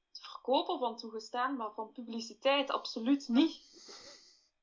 het 0.08 0.20
verkopen 0.20 0.80
van 0.80 0.98
toegestaan, 0.98 1.56
maar 1.56 1.74
van 1.74 1.92
publiciteit 1.92 2.72
absoluut 2.72 3.28
niet. 3.28 3.62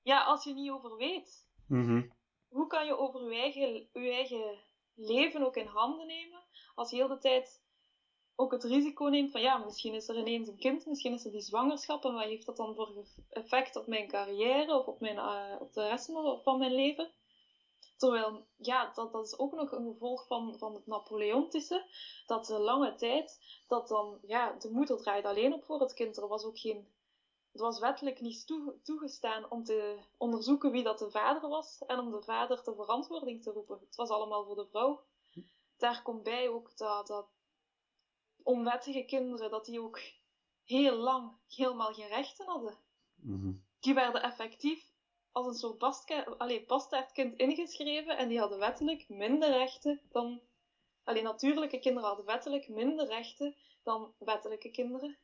Ja, 0.02 0.24
als 0.24 0.44
je 0.44 0.54
niet 0.54 0.70
over 0.70 0.96
weet. 0.96 1.48
Mhm. 1.68 2.08
Hoe 2.54 2.66
kan 2.66 2.86
je 2.86 2.98
over 2.98 3.32
je 3.32 3.90
eigen, 4.10 4.58
leven 4.94 5.42
ook 5.42 5.56
in 5.56 5.66
handen 5.66 6.06
nemen 6.06 6.42
als 6.74 6.90
je 6.90 6.96
heel 6.96 7.08
de 7.08 7.18
tijd 7.18 7.62
ook 8.36 8.52
het 8.52 8.64
risico 8.64 9.04
neemt 9.04 9.30
van 9.30 9.40
ja, 9.40 9.56
misschien 9.56 9.94
is 9.94 10.08
er 10.08 10.16
ineens 10.16 10.48
een 10.48 10.58
kind, 10.58 10.86
misschien 10.86 11.12
is 11.12 11.24
er 11.24 11.30
die 11.30 11.40
zwangerschap 11.40 12.04
en 12.04 12.14
wat 12.14 12.24
heeft 12.24 12.46
dat 12.46 12.56
dan 12.56 12.74
voor 12.74 13.04
effect 13.30 13.76
op 13.76 13.86
mijn 13.86 14.08
carrière 14.08 14.78
of 14.78 14.86
op, 14.86 15.00
mijn, 15.00 15.16
uh, 15.16 15.56
op 15.60 15.72
de 15.72 15.86
rest 15.86 16.10
van 16.42 16.58
mijn 16.58 16.74
leven? 16.74 17.10
Terwijl, 17.96 18.46
ja, 18.56 18.92
dat, 18.94 19.12
dat 19.12 19.26
is 19.26 19.38
ook 19.38 19.52
nog 19.52 19.72
een 19.72 19.92
gevolg 19.92 20.26
van, 20.26 20.58
van 20.58 20.74
het 20.74 20.86
Napoleontische, 20.86 21.84
dat 22.26 22.46
de 22.46 22.58
lange 22.58 22.94
tijd, 22.94 23.38
dat 23.68 23.88
dan, 23.88 24.18
ja, 24.22 24.52
de 24.52 24.70
moeder 24.70 24.96
draait 24.96 25.24
alleen 25.24 25.52
op 25.52 25.64
voor 25.64 25.80
het 25.80 25.94
kind. 25.94 26.16
Er 26.16 26.28
was 26.28 26.44
ook 26.44 26.58
geen, 26.58 26.88
het 27.54 27.62
was 27.62 27.78
wettelijk 27.78 28.20
niet 28.20 28.46
toegestaan 28.82 29.50
om 29.50 29.64
te 29.64 29.98
onderzoeken 30.16 30.70
wie 30.70 30.82
dat 30.82 30.98
de 30.98 31.10
vader 31.10 31.48
was 31.48 31.82
en 31.86 31.98
om 31.98 32.10
de 32.10 32.22
vader 32.22 32.62
ter 32.62 32.74
verantwoording 32.74 33.42
te 33.42 33.50
roepen. 33.50 33.78
Het 33.80 33.96
was 33.96 34.08
allemaal 34.08 34.44
voor 34.44 34.54
de 34.54 34.66
vrouw. 34.66 35.04
Daar 35.76 36.02
komt 36.02 36.22
bij 36.22 36.48
ook 36.48 36.76
dat, 36.76 37.06
dat 37.06 37.28
onwettige 38.42 39.04
kinderen, 39.04 39.50
dat 39.50 39.64
die 39.64 39.80
ook 39.80 40.00
heel 40.64 40.96
lang 40.96 41.32
helemaal 41.48 41.92
geen 41.92 42.08
rechten 42.08 42.46
hadden. 42.46 42.78
Mhm. 43.14 43.52
Die 43.80 43.94
werden 43.94 44.22
effectief 44.22 44.92
als 45.32 45.46
een 45.46 45.54
soort 45.54 45.78
bastaardkind 46.66 47.36
ingeschreven 47.36 48.16
en 48.16 48.28
die 48.28 48.38
hadden 48.38 48.58
wettelijk 48.58 49.08
minder 49.08 49.50
rechten 49.50 50.00
dan... 50.10 50.40
Alleen 51.04 51.24
natuurlijke 51.24 51.78
kinderen 51.78 52.08
hadden 52.08 52.26
wettelijk 52.26 52.68
minder 52.68 53.06
rechten 53.06 53.56
dan 53.82 54.14
wettelijke 54.18 54.70
kinderen. 54.70 55.18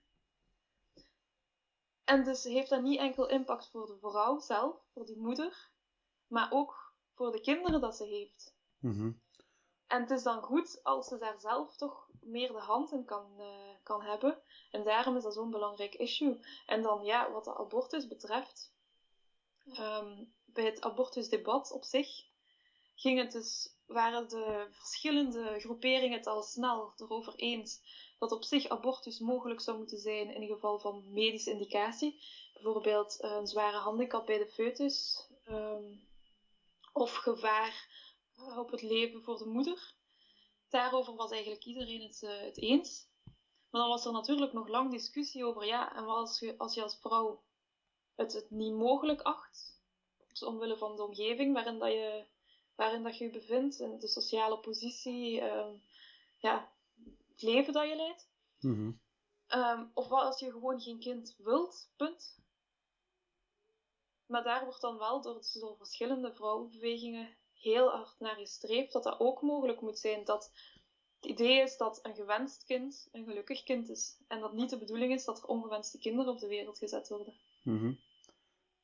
En 2.11 2.25
dus 2.25 2.45
heeft 2.45 2.69
dat 2.69 2.83
niet 2.83 2.99
enkel 2.99 3.29
impact 3.29 3.69
voor 3.71 3.87
de 3.87 3.99
vrouw 4.01 4.39
zelf, 4.39 4.77
voor 4.93 5.07
die 5.07 5.19
moeder, 5.19 5.71
maar 6.27 6.53
ook 6.53 6.95
voor 7.15 7.33
de 7.33 7.41
kinderen 7.41 7.81
dat 7.81 7.97
ze 7.97 8.05
heeft. 8.05 8.57
Mhm. 8.79 9.13
En 9.87 10.01
het 10.01 10.11
is 10.11 10.23
dan 10.23 10.43
goed 10.43 10.81
als 10.83 11.07
ze 11.07 11.19
daar 11.19 11.41
zelf 11.41 11.77
toch 11.77 12.09
meer 12.21 12.53
de 12.53 12.59
hand 12.59 12.93
in 12.93 13.05
kan, 13.05 13.35
uh, 13.39 13.47
kan 13.83 14.03
hebben. 14.03 14.43
En 14.71 14.85
daarom 14.85 15.17
is 15.17 15.23
dat 15.23 15.35
zo'n 15.35 15.51
belangrijk 15.51 15.95
issue. 15.95 16.41
En 16.67 16.83
dan, 16.83 17.05
ja, 17.05 17.31
wat 17.31 17.45
de 17.45 17.57
abortus 17.57 18.09
betreft, 18.09 18.75
um, 19.67 20.35
bij 20.45 20.65
het 20.65 20.81
abortusdebat 20.81 21.73
op 21.73 21.85
zich, 21.85 22.09
ging 22.95 23.19
het 23.19 23.33
dus, 23.33 23.77
waren 23.93 24.29
de 24.29 24.67
verschillende 24.71 25.59
groeperingen 25.59 26.19
het 26.19 26.27
al 26.27 26.43
snel 26.43 26.93
erover 26.97 27.35
eens 27.35 27.81
dat 28.19 28.33
op 28.33 28.45
zich 28.45 28.69
abortus 28.69 29.19
mogelijk 29.19 29.61
zou 29.61 29.77
moeten 29.77 29.99
zijn 29.99 30.35
in 30.35 30.47
geval 30.47 30.79
van 30.79 31.13
medische 31.13 31.51
indicatie. 31.51 32.23
Bijvoorbeeld 32.63 33.17
een 33.19 33.47
zware 33.47 33.77
handicap 33.77 34.27
bij 34.27 34.39
de 34.39 34.47
foetus, 34.47 35.27
um, 35.49 36.09
of 36.93 37.15
gevaar 37.15 37.89
op 38.57 38.71
het 38.71 38.83
leven 38.83 39.23
voor 39.23 39.39
de 39.39 39.47
moeder. 39.47 39.95
Daarover 40.69 41.15
was 41.15 41.31
eigenlijk 41.31 41.65
iedereen 41.65 42.03
het, 42.03 42.23
uh, 42.23 42.41
het 42.41 42.59
eens. 42.59 43.09
Maar 43.71 43.81
dan 43.81 43.91
was 43.91 44.05
er 44.05 44.13
natuurlijk 44.13 44.53
nog 44.53 44.69
lang 44.69 44.91
discussie 44.91 45.45
over, 45.45 45.67
ja, 45.67 45.97
en 45.97 46.05
wat 46.05 46.17
als 46.17 46.39
je 46.75 46.83
als, 46.83 46.99
vrouw 47.01 47.43
het, 48.15 48.33
het 48.33 48.51
niet 48.51 48.73
mogelijk 48.73 49.21
acht, 49.21 49.81
dus 50.29 50.43
omwille 50.43 50.77
van 50.77 50.97
de 50.97 51.05
omgeving 51.05 51.55
waarin, 51.55 51.79
dat 51.79 51.93
je, 51.93 52.25
waarin 52.81 53.03
dat 53.03 53.19
je 53.19 53.25
je 53.25 53.31
bevindt, 53.31 53.81
en 53.81 53.99
de 53.99 54.09
sociale 54.09 54.59
positie, 54.59 55.41
uh, 55.41 55.67
ja, 56.39 56.73
het 57.33 57.43
leven 57.43 57.73
dat 57.73 57.89
je 57.89 57.97
leidt. 57.97 58.29
Mm 58.61 59.01
um, 59.55 59.91
of 59.95 60.09
wat 60.09 60.25
als 60.25 60.41
je 60.41 60.51
gewoon 60.51 60.81
geen 60.81 60.99
kind 60.99 61.37
wilt, 61.39 61.91
punt. 61.97 62.39
Maar 64.27 64.43
daar 64.43 64.65
wordt 64.65 64.81
dan 64.81 64.99
wel 64.99 65.23
door, 65.23 65.43
door 65.53 65.77
verschillende 65.77 66.35
vrouwenbewegingen 66.35 67.29
heel 67.53 67.89
hard 67.89 68.15
naar 68.19 68.37
gestreefd 68.37 68.93
dat 68.93 69.03
dat 69.03 69.21
ook 69.21 69.43
mogelijk 69.43 69.81
moet 69.81 69.99
zijn. 69.99 70.25
Dat 70.25 70.53
het 71.21 71.31
idee 71.31 71.63
is 71.63 71.77
dat 71.77 71.99
een 72.03 72.15
gewenst 72.15 72.65
kind 72.65 73.09
een 73.13 73.25
gelukkig 73.25 73.63
kind 73.63 73.89
is. 73.89 74.17
En 74.29 74.41
dat 74.41 74.53
niet 74.53 74.71
de 74.71 74.79
bedoeling 74.79 75.13
is 75.13 75.25
dat 75.25 75.39
er 75.39 75.49
ongewenste 75.49 75.99
kinderen 75.99 76.33
op 76.33 76.39
de 76.39 76.49
wereld 76.49 76.79
gezet 76.79 77.09
worden. 77.09 77.35
Mm 77.63 77.99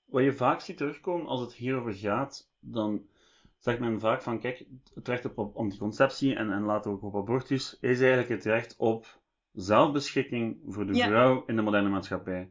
Wat 0.05 0.23
je 0.23 0.33
vaak 0.33 0.61
ziet 0.61 0.77
terugkomen 0.77 1.27
als 1.27 1.41
het 1.41 1.55
hierover 1.55 1.95
gaat, 1.95 2.49
dan 2.61 3.09
zegt 3.59 3.79
men 3.79 4.01
vaak 4.01 4.23
van, 4.23 4.41
kijk, 4.41 4.65
het 4.95 5.09
recht 5.09 5.37
op 5.37 5.57
anticonceptie 5.57 6.35
en, 6.35 6.53
en 6.53 6.63
later 6.63 6.91
ook 6.91 7.03
op 7.03 7.17
abortus 7.17 7.79
is 7.81 8.01
eigenlijk 8.01 8.29
het 8.29 8.45
recht 8.45 8.77
op 8.77 9.21
zelfbeschikking 9.53 10.61
voor 10.67 10.87
de 10.87 10.95
vrouw 10.95 11.45
in 11.47 11.57
de 11.57 11.63
moderne 11.63 11.89
maatschappij. 11.89 12.51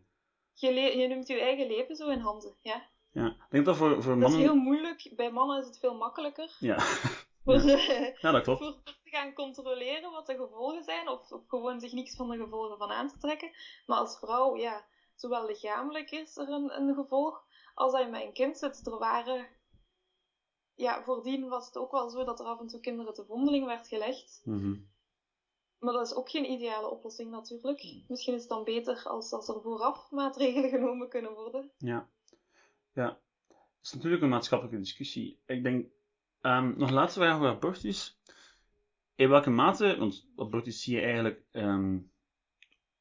Je, 0.54 0.74
je 0.74 1.08
neemt 1.08 1.28
je 1.28 1.40
eigen 1.40 1.68
leven 1.68 1.96
zo 1.96 2.10
in 2.10 2.20
handen, 2.20 2.56
ja. 2.62 2.90
Ja, 3.12 3.28
ik 3.28 3.50
denk 3.50 3.66
dat 3.66 3.78
voor, 3.78 4.04
voor 4.04 4.18
mannen... 4.18 4.30
Dat 4.30 4.40
is 4.40 4.46
heel 4.46 4.56
moeilijk. 4.56 5.12
Bij 5.16 5.32
mannen 5.32 5.60
is 5.60 5.66
het 5.66 5.80
veel 5.80 5.98
makkelijker. 5.98 6.56
Ja. 6.60 6.78
Voor, 7.44 7.62
ja. 7.62 8.14
ja, 8.18 8.32
dat 8.32 8.44
klopt. 8.44 8.60
Voor 8.60 8.82
te 8.84 8.94
gaan 9.04 9.34
controleren 9.34 10.12
wat 10.12 10.28
de 10.28 10.36
gevolgen 10.36 10.84
zijn, 10.84 11.10
of, 11.10 11.32
of, 11.32 11.42
gewoon 11.48 11.80
zich 11.80 11.92
niks 11.92 12.16
van 12.16 12.30
de 12.30 12.38
gevolgen 12.38 12.78
van 12.78 12.92
aan 12.92 13.08
te 13.08 13.18
trekken. 13.18 13.52
Maar 13.86 13.98
als 13.98 14.20
vrouw, 14.20 14.56
ja, 14.58 14.86
zowel 15.16 15.46
lichamelijk 15.46 16.12
is 16.12 16.38
er 16.38 16.50
een, 16.50 16.78
een 16.78 16.96
gevolg, 16.96 17.44
als 17.74 17.92
dat 17.92 18.02
je 18.02 18.08
met 18.08 18.24
een 18.24 18.34
kind 18.34 18.58
zit. 18.58 18.88
Er 18.88 18.98
waren... 18.98 19.48
Ja, 20.76 21.04
voordien 21.04 21.48
was 21.48 21.66
het 21.66 21.78
ook 21.78 21.92
wel 21.92 22.10
zo 22.10 22.24
dat 22.24 22.40
er 22.40 22.46
af 22.46 22.60
en 22.60 22.68
toe 22.68 22.80
kinderen 22.80 23.14
te 23.14 23.26
vondeling 23.26 23.66
werd 23.66 23.88
gelegd. 23.88 24.42
Mm 24.44 24.88
Maar 25.80 25.94
dat 25.94 26.08
is 26.08 26.14
ook 26.14 26.30
geen 26.30 26.52
ideale 26.52 26.90
oplossing 26.90 27.32
natuurlijk. 27.32 28.04
Misschien 28.08 28.34
is 28.34 28.40
het 28.40 28.50
dan 28.50 28.64
beter 28.64 29.04
als, 29.04 29.32
als 29.32 29.48
er 29.48 29.62
vooraf 29.62 30.12
maatregelen 30.12 30.70
genomen 30.80 31.10
kunnen 31.10 31.34
worden. 31.34 31.72
Ja. 31.78 32.10
Ja, 32.94 33.20
het 33.48 33.86
is 33.86 33.94
natuurlijk 33.94 34.22
een 34.22 34.30
maatschappelijke 34.30 34.80
discussie. 34.80 35.40
Ik 35.46 35.64
denk, 35.64 35.88
um, 36.42 36.74
nog 36.78 36.90
laatste 36.90 37.20
vraag 37.20 37.36
over 37.36 37.48
abortus. 37.48 38.20
In 39.16 39.30
welke 39.30 39.50
mate, 39.50 39.96
want 39.98 40.28
abortus 40.36 40.84
zie 40.84 40.96
je 40.96 41.02
eigenlijk 41.02 41.44
um, 41.52 42.12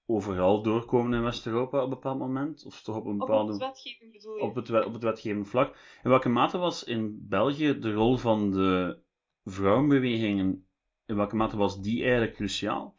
overal 0.07 0.63
doorkomen 0.63 1.13
in 1.13 1.23
West-Europa 1.23 1.79
op 1.79 1.85
een 1.85 1.91
bepaald 1.91 2.19
moment, 2.19 2.65
of 2.65 2.83
toch 2.83 2.97
op 2.97 3.05
een 3.07 3.19
bepaalde... 3.19 3.53
Op 3.53 3.61
het 3.61 3.69
wetgeving 3.69 4.13
bedoel 4.13 4.37
je? 4.37 4.43
Op 4.43 4.55
het, 4.55 4.85
op 4.85 4.93
het 4.93 5.03
wetgevend 5.03 5.49
vlak. 5.49 5.77
In 6.03 6.11
welke 6.11 6.29
mate 6.29 6.59
was 6.59 6.85
in 6.85 7.29
België 7.29 7.79
de 7.79 7.93
rol 7.93 8.17
van 8.17 8.51
de 8.51 9.03
vrouwenbewegingen, 9.45 10.69
in 11.07 11.17
welke 11.17 11.37
mate 11.37 11.57
was 11.57 11.81
die 11.81 12.03
eigenlijk 12.03 12.35
cruciaal? 12.35 12.95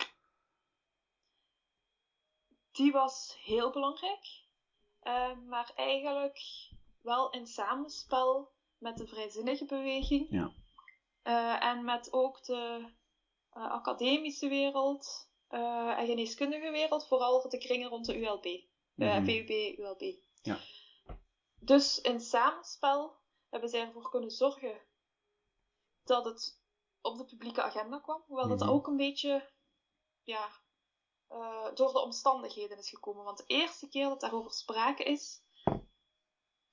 Die 2.71 2.91
was 2.91 3.37
heel 3.43 3.71
belangrijk. 3.71 4.43
Uh, 5.03 5.37
maar 5.47 5.71
eigenlijk 5.75 6.39
wel 7.01 7.29
in 7.29 7.47
samenspel 7.47 8.51
met 8.77 8.97
de 8.97 9.07
vrijzinnige 9.07 9.65
beweging. 9.65 10.27
Ja. 10.29 10.51
Uh, 11.23 11.63
en 11.63 11.83
met 11.83 12.13
ook 12.13 12.43
de 12.43 12.85
uh, 13.57 13.71
academische 13.71 14.47
wereld 14.47 15.29
uh, 15.49 15.99
en 15.99 16.05
geneeskundige 16.05 16.71
wereld, 16.71 17.07
vooral 17.07 17.49
de 17.49 17.57
kringen 17.57 17.89
rond 17.89 18.05
de 18.05 18.19
ULB. 18.19 18.45
Mm 18.93 19.07
-hmm. 19.07 19.25
VUB, 19.25 19.77
ULB. 19.79 20.15
Ja. 20.41 20.59
Dus 21.59 22.01
in 22.01 22.19
samenspel 22.19 23.15
hebben 23.49 23.69
zij 23.69 23.81
ervoor 23.81 24.09
kunnen 24.09 24.31
zorgen 24.31 24.81
dat 26.03 26.25
het 26.25 26.61
op 27.01 27.17
de 27.17 27.25
publieke 27.25 27.61
agenda 27.61 27.99
kwam. 27.99 28.23
Hoewel 28.27 28.45
mm 28.45 28.51
-hmm. 28.51 28.59
dat 28.59 28.69
ook 28.69 28.87
een 28.87 28.97
beetje 28.97 29.49
ja, 30.23 30.49
door 31.73 31.91
de 31.91 32.01
omstandigheden 32.01 32.77
is 32.77 32.89
gekomen. 32.89 33.23
Want 33.23 33.37
de 33.37 33.43
eerste 33.47 33.89
keer 33.89 34.07
dat 34.07 34.21
daarover 34.21 34.51
sprake 34.51 35.03
is, 35.03 35.41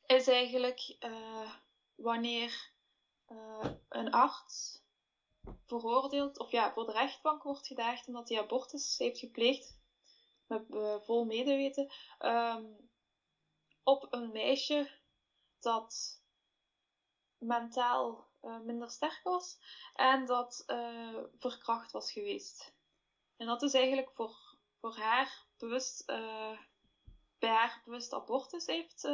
is 0.07 0.29
eigenlijk 0.29 0.97
uh, 1.01 1.53
wanneer 1.95 2.73
uh, 3.29 3.71
een 3.89 4.11
arts 4.11 4.82
veroordeeld, 5.67 6.39
of 6.39 6.51
ja, 6.51 6.73
voor 6.73 6.87
de 6.87 6.93
rechtbank 6.93 7.43
wordt 7.43 7.67
gedaagd 7.67 8.07
omdat 8.07 8.29
hij 8.29 8.41
abortus 8.41 8.99
heeft 8.99 9.19
gepleegd, 9.19 9.81
met 10.47 10.71
uh, 10.71 11.01
vol 11.01 11.25
medeweten, 11.25 11.93
um, 12.19 12.91
op 13.83 14.07
een 14.11 14.33
meisje 14.33 15.01
dat 15.61 16.21
mentaal 17.39 18.31
minder 18.63 18.91
sterk 18.91 19.21
was 19.23 19.59
en 19.95 20.27
dat 20.27 20.65
verkracht 21.39 21.93
was 21.93 22.13
geweest. 22.13 22.75
En 23.37 23.47
dat 23.47 23.63
is 23.63 23.75
eigenlijk 23.75 24.11
voor, 24.15 24.57
voor 24.81 24.97
haar 24.97 25.47
bewust, 25.59 26.07
bij 27.39 27.49
haar 27.51 27.83
bewust 27.85 28.13
abortus 28.13 28.67
heeft 28.67 29.09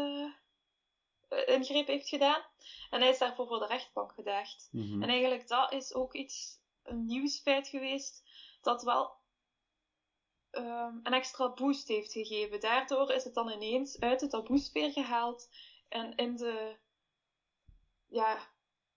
ingreep 1.29 1.87
heeft 1.87 2.09
gedaan. 2.09 2.43
En 2.91 3.01
hij 3.01 3.11
is 3.11 3.19
daarvoor 3.19 3.47
voor 3.47 3.59
de 3.59 3.67
rechtbank 3.67 4.13
gedaagd. 4.13 4.69
Mm 4.73 4.83
-hmm. 4.83 5.03
En 5.03 5.09
eigenlijk 5.09 5.49
dat 5.49 5.73
is 5.73 5.95
ook 5.95 6.15
iets, 6.15 6.61
een 6.83 7.07
nieuwsfeit 7.07 7.69
geweest, 7.69 8.23
dat 8.63 8.83
wel 8.83 9.17
um, 10.51 11.01
een 11.03 11.13
extra 11.13 11.53
boost 11.53 11.89
heeft 11.89 12.13
gegeven. 12.13 12.61
Daardoor 12.61 13.13
is 13.13 13.25
het 13.25 13.35
dan 13.35 13.51
ineens 13.51 14.01
uit 14.01 14.21
de 14.21 14.27
taboesfeer 14.27 14.93
gehaald 14.93 15.49
en 15.89 16.15
in 16.15 16.37
de, 16.37 16.77
ja, 18.07 18.49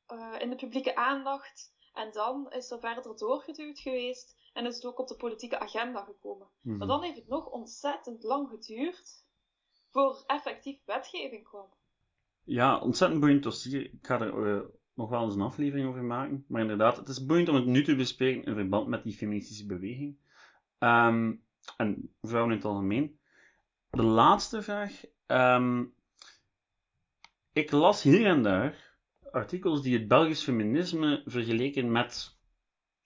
uh, 0.07 0.35
in 0.39 0.49
de 0.49 0.55
publieke 0.55 0.95
aandacht. 0.95 1.73
En 1.93 2.11
dan 2.11 2.51
is 2.51 2.71
er 2.71 2.79
verder 2.79 3.17
doorgeduwd 3.17 3.79
geweest 3.79 4.35
en 4.53 4.65
is 4.65 4.75
het 4.75 4.85
ook 4.85 4.99
op 4.99 5.07
de 5.07 5.15
politieke 5.15 5.59
agenda 5.59 6.03
gekomen. 6.03 6.49
Maar 6.61 6.75
mhm. 6.75 6.87
dan 6.87 7.03
heeft 7.03 7.15
het 7.15 7.27
nog 7.27 7.45
ontzettend 7.45 8.23
lang 8.23 8.49
geduurd 8.49 9.25
voor 9.89 10.23
effectief 10.27 10.85
wetgeving 10.85 11.43
kwam. 11.43 11.69
Ja, 12.51 12.79
ontzettend 12.79 13.19
boeiend 13.19 13.43
dossier. 13.43 13.81
Ik 13.81 13.99
ga 14.01 14.19
er 14.19 14.55
uh, 14.55 14.61
nog 14.93 15.09
wel 15.09 15.23
eens 15.23 15.35
een 15.35 15.41
aflevering 15.41 15.87
over 15.87 16.03
maken. 16.03 16.45
Maar 16.47 16.61
inderdaad, 16.61 16.97
het 16.97 17.07
is 17.07 17.25
boeiend 17.25 17.49
om 17.49 17.55
het 17.55 17.65
nu 17.65 17.83
te 17.83 17.95
bespreken 17.95 18.43
in 18.43 18.53
verband 18.53 18.87
met 18.87 19.03
die 19.03 19.13
feministische 19.13 19.65
beweging. 19.65 20.17
Um, 20.79 21.43
en 21.77 22.13
vrouwen 22.21 22.51
in 22.51 22.57
het 22.57 22.67
algemeen. 22.67 23.19
De 23.89 24.03
laatste 24.03 24.61
vraag. 24.61 25.01
Um, 25.27 25.93
ik 27.53 27.71
las 27.71 28.03
hier 28.03 28.25
en 28.25 28.43
daar 28.43 28.97
artikels 29.31 29.81
die 29.81 29.97
het 29.97 30.07
Belgisch 30.07 30.43
feminisme 30.43 31.21
vergeleken 31.25 31.91
met 31.91 32.37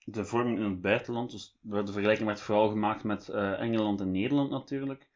de 0.04 0.24
vorming 0.24 0.58
in 0.58 0.64
het 0.64 0.80
buitenland. 0.80 1.30
Dus 1.30 1.56
de 1.60 1.92
vergelijking 1.92 2.26
werd 2.26 2.40
vooral 2.40 2.68
gemaakt 2.68 3.04
met 3.04 3.28
uh, 3.28 3.60
Engeland 3.60 4.00
en 4.00 4.10
Nederland 4.10 4.50
natuurlijk. 4.50 5.08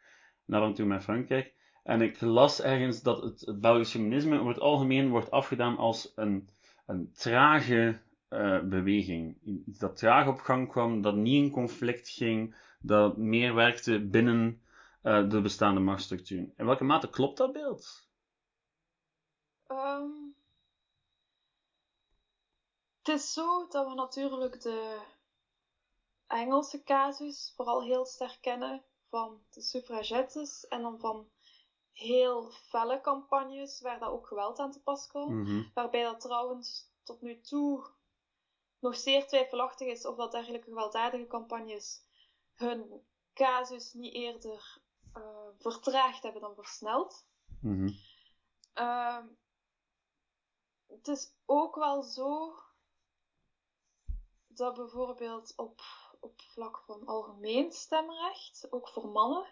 Af 0.48 0.62
en 0.62 0.74
toe 0.74 0.86
met 0.86 1.02
Frankrijk. 1.02 1.58
En 1.82 2.00
ik 2.02 2.20
las 2.20 2.60
ergens 2.60 3.02
dat 3.02 3.22
het, 3.22 3.60
Belgisch 3.60 3.90
feminisme 3.90 4.38
over 4.38 4.52
het 4.52 4.62
algemeen 4.62 5.10
wordt 5.10 5.30
afgedaan 5.30 5.76
als 5.76 6.12
een, 6.14 6.48
een 6.86 7.12
trage 7.12 8.00
uh, 8.30 8.62
beweging. 8.62 9.42
Iets 9.66 9.78
dat 9.78 9.96
traag 9.96 10.26
op 10.26 10.38
gang 10.38 10.68
kwam, 10.68 11.02
dat 11.02 11.14
niet 11.14 11.44
in 11.44 11.50
conflict 11.50 12.08
ging, 12.08 12.54
dat 12.80 13.16
meer 13.16 13.54
werkte 13.54 14.00
binnen 14.00 14.62
uh, 15.02 15.30
de 15.30 15.40
bestaande 15.40 15.80
machtsstructuur. 15.80 16.50
In 16.56 16.66
welke 16.66 16.84
mate 16.84 17.10
klopt 17.10 17.36
dat 17.36 17.52
beeld? 17.52 18.08
Um, 19.68 20.34
het 22.98 23.08
is 23.08 23.32
zo 23.32 23.66
dat 23.68 23.88
we 23.88 23.94
natuurlijk 23.94 24.60
de 24.60 24.98
Engelse 26.26 26.82
casus 26.82 27.52
vooral 27.56 27.82
heel 27.82 28.04
sterk 28.04 28.38
kennen 28.40 28.82
van 29.08 29.40
de 29.50 29.60
suffragettes 29.60 30.66
en 30.68 30.82
dan 30.82 30.98
van 30.98 31.28
heel 32.00 32.50
felle 32.50 33.00
campagnes 33.00 33.80
waar 33.80 33.98
dat 33.98 34.10
ook 34.10 34.26
geweld 34.26 34.58
aan 34.58 34.72
te 34.72 34.82
pas 34.82 35.06
kwam. 35.06 35.40
Mhm. 35.40 35.62
Waarbij 35.74 36.02
dat 36.02 36.20
trouwens 36.20 36.90
tot 37.02 37.20
nu 37.20 37.40
toe 37.40 37.86
nog 38.78 38.96
zeer 38.96 39.26
twijfelachtig 39.26 39.88
is 39.88 40.06
of 40.06 40.16
dat 40.16 40.32
dergelijke 40.32 40.68
gewelddadige 40.68 41.26
campagnes 41.26 42.02
hun 42.54 43.04
casus 43.34 43.92
niet 43.92 44.14
eerder 44.14 44.78
uh, 45.16 45.48
vertraagd 45.58 46.22
hebben 46.22 46.42
dan 46.42 46.54
versneld. 46.54 47.26
Mm 47.60 48.08
het 50.90 51.08
is 51.08 51.32
ook 51.46 51.74
wel 51.74 52.02
zo 52.02 52.54
dat 54.46 54.74
bijvoorbeeld 54.74 55.52
op, 55.56 55.80
op 56.20 56.40
vlak 56.40 56.82
van 56.86 57.06
algemeen 57.06 57.72
stemrecht, 57.72 58.66
ook 58.70 58.88
voor 58.88 59.08
mannen, 59.08 59.46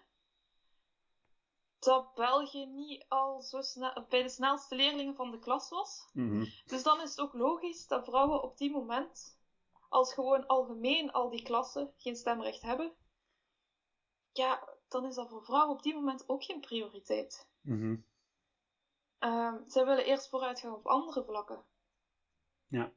dat 1.89 2.15
België 2.15 2.67
niet 2.67 3.05
al 3.09 3.41
zo 3.43 3.61
snel 3.61 4.07
bij 4.09 4.23
de 4.23 4.29
snelste 4.29 4.75
leerlingen 4.75 5.15
van 5.15 5.31
de 5.31 5.39
klas 5.39 5.69
was. 5.69 6.09
Mhm. 6.13 6.45
Dus 6.67 6.83
dan 6.83 7.01
is 7.01 7.11
het 7.11 7.21
ook 7.21 7.33
logisch 7.33 7.87
dat 7.87 8.05
vrouwen 8.05 8.43
op 8.43 8.59
die 8.59 8.71
moment, 8.71 9.39
als 9.89 10.15
gewoon 10.15 10.47
algemeen 10.47 11.13
al 11.13 11.31
die 11.31 11.43
klassen 11.43 11.93
geen 11.97 12.17
stemrecht 12.17 12.63
hebben, 12.63 12.93
ja, 14.33 14.69
dan 14.89 15.05
is 15.05 15.15
dat 15.15 15.29
voor 15.29 15.45
vrouwen 15.45 15.77
op 15.77 15.83
die 15.83 15.95
moment 15.95 16.29
ook 16.29 16.45
geen 16.45 16.61
prioriteit. 16.61 17.49
Mm 17.61 18.07
zij 19.67 19.85
willen 19.85 20.05
eerst 20.05 20.29
vooruit 20.29 20.61
gaan 20.61 20.75
op 20.75 20.87
andere 20.87 21.25
vlakken. 21.25 21.65
Ja, 22.67 22.93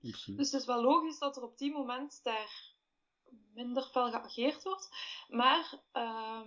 misschien. 0.00 0.36
Dus 0.36 0.50
het 0.50 0.60
is 0.60 0.66
wel 0.66 0.82
logisch 0.82 1.18
dat 1.18 1.36
er 1.36 1.42
op 1.42 1.58
die 1.58 1.72
moment 1.72 2.20
daar 2.22 2.74
minder 3.54 3.82
fel 3.82 4.10
geageerd 4.10 4.62
wordt. 4.62 4.88
Maar 5.28 5.80
uh, 5.92 6.46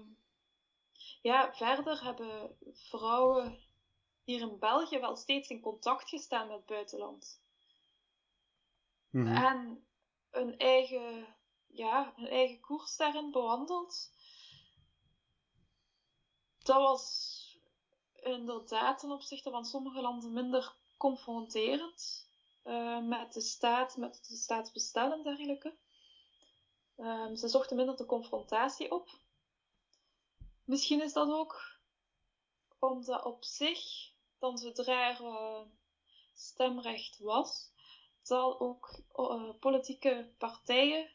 ja, 1.22 1.54
verder 1.54 2.04
hebben 2.04 2.58
vrouwen 2.74 3.60
hier 4.24 4.42
in 4.42 4.60
België 4.60 5.00
wel 5.00 5.16
steeds 5.16 5.50
in 5.50 5.62
contact 5.62 6.10
gestaan 6.10 6.48
met 6.48 6.58
het 6.58 6.66
buitenland. 6.66 7.42
Mm 9.10 9.26
-hmm. 9.26 9.36
En 9.36 9.88
een 10.32 10.58
eigen, 10.58 11.36
ja, 11.68 12.14
een 12.16 12.28
eigen 12.28 12.60
koers 12.60 12.98
daarin 12.98 13.32
bewandeld. 13.32 14.12
Dat 16.60 16.82
was 16.82 17.38
inderdaad 18.14 19.00
ten 19.00 19.12
opzichte 19.12 19.50
van 19.50 19.66
sommige 19.66 20.02
landen 20.02 20.34
minder 20.34 20.76
confronterend 20.98 22.28
uh, 22.64 23.02
met 23.08 23.34
de 23.34 23.42
staat, 23.42 23.98
met 23.98 24.26
de 24.28 24.36
staatsbestel 24.36 25.12
en 25.12 25.24
dergelijke. 25.24 25.78
Um, 26.98 27.36
ze 27.36 27.48
zochten 27.48 27.76
minder 27.76 27.96
de 27.96 28.06
confrontatie 28.06 28.92
op. 28.92 29.10
Misschien 30.70 31.02
is 31.02 31.14
dat 31.14 31.30
ook 31.30 31.80
omdat 32.80 33.26
op 33.26 33.44
zich, 33.44 33.80
dan 34.40 34.58
zodra 34.58 35.10
er 35.10 35.22
uh, 35.22 35.62
stemrecht 36.34 37.18
was, 37.20 37.72
dat 38.24 38.60
ook 38.60 39.00
uh, 39.16 39.54
politieke 39.60 40.34
partijen 40.38 41.10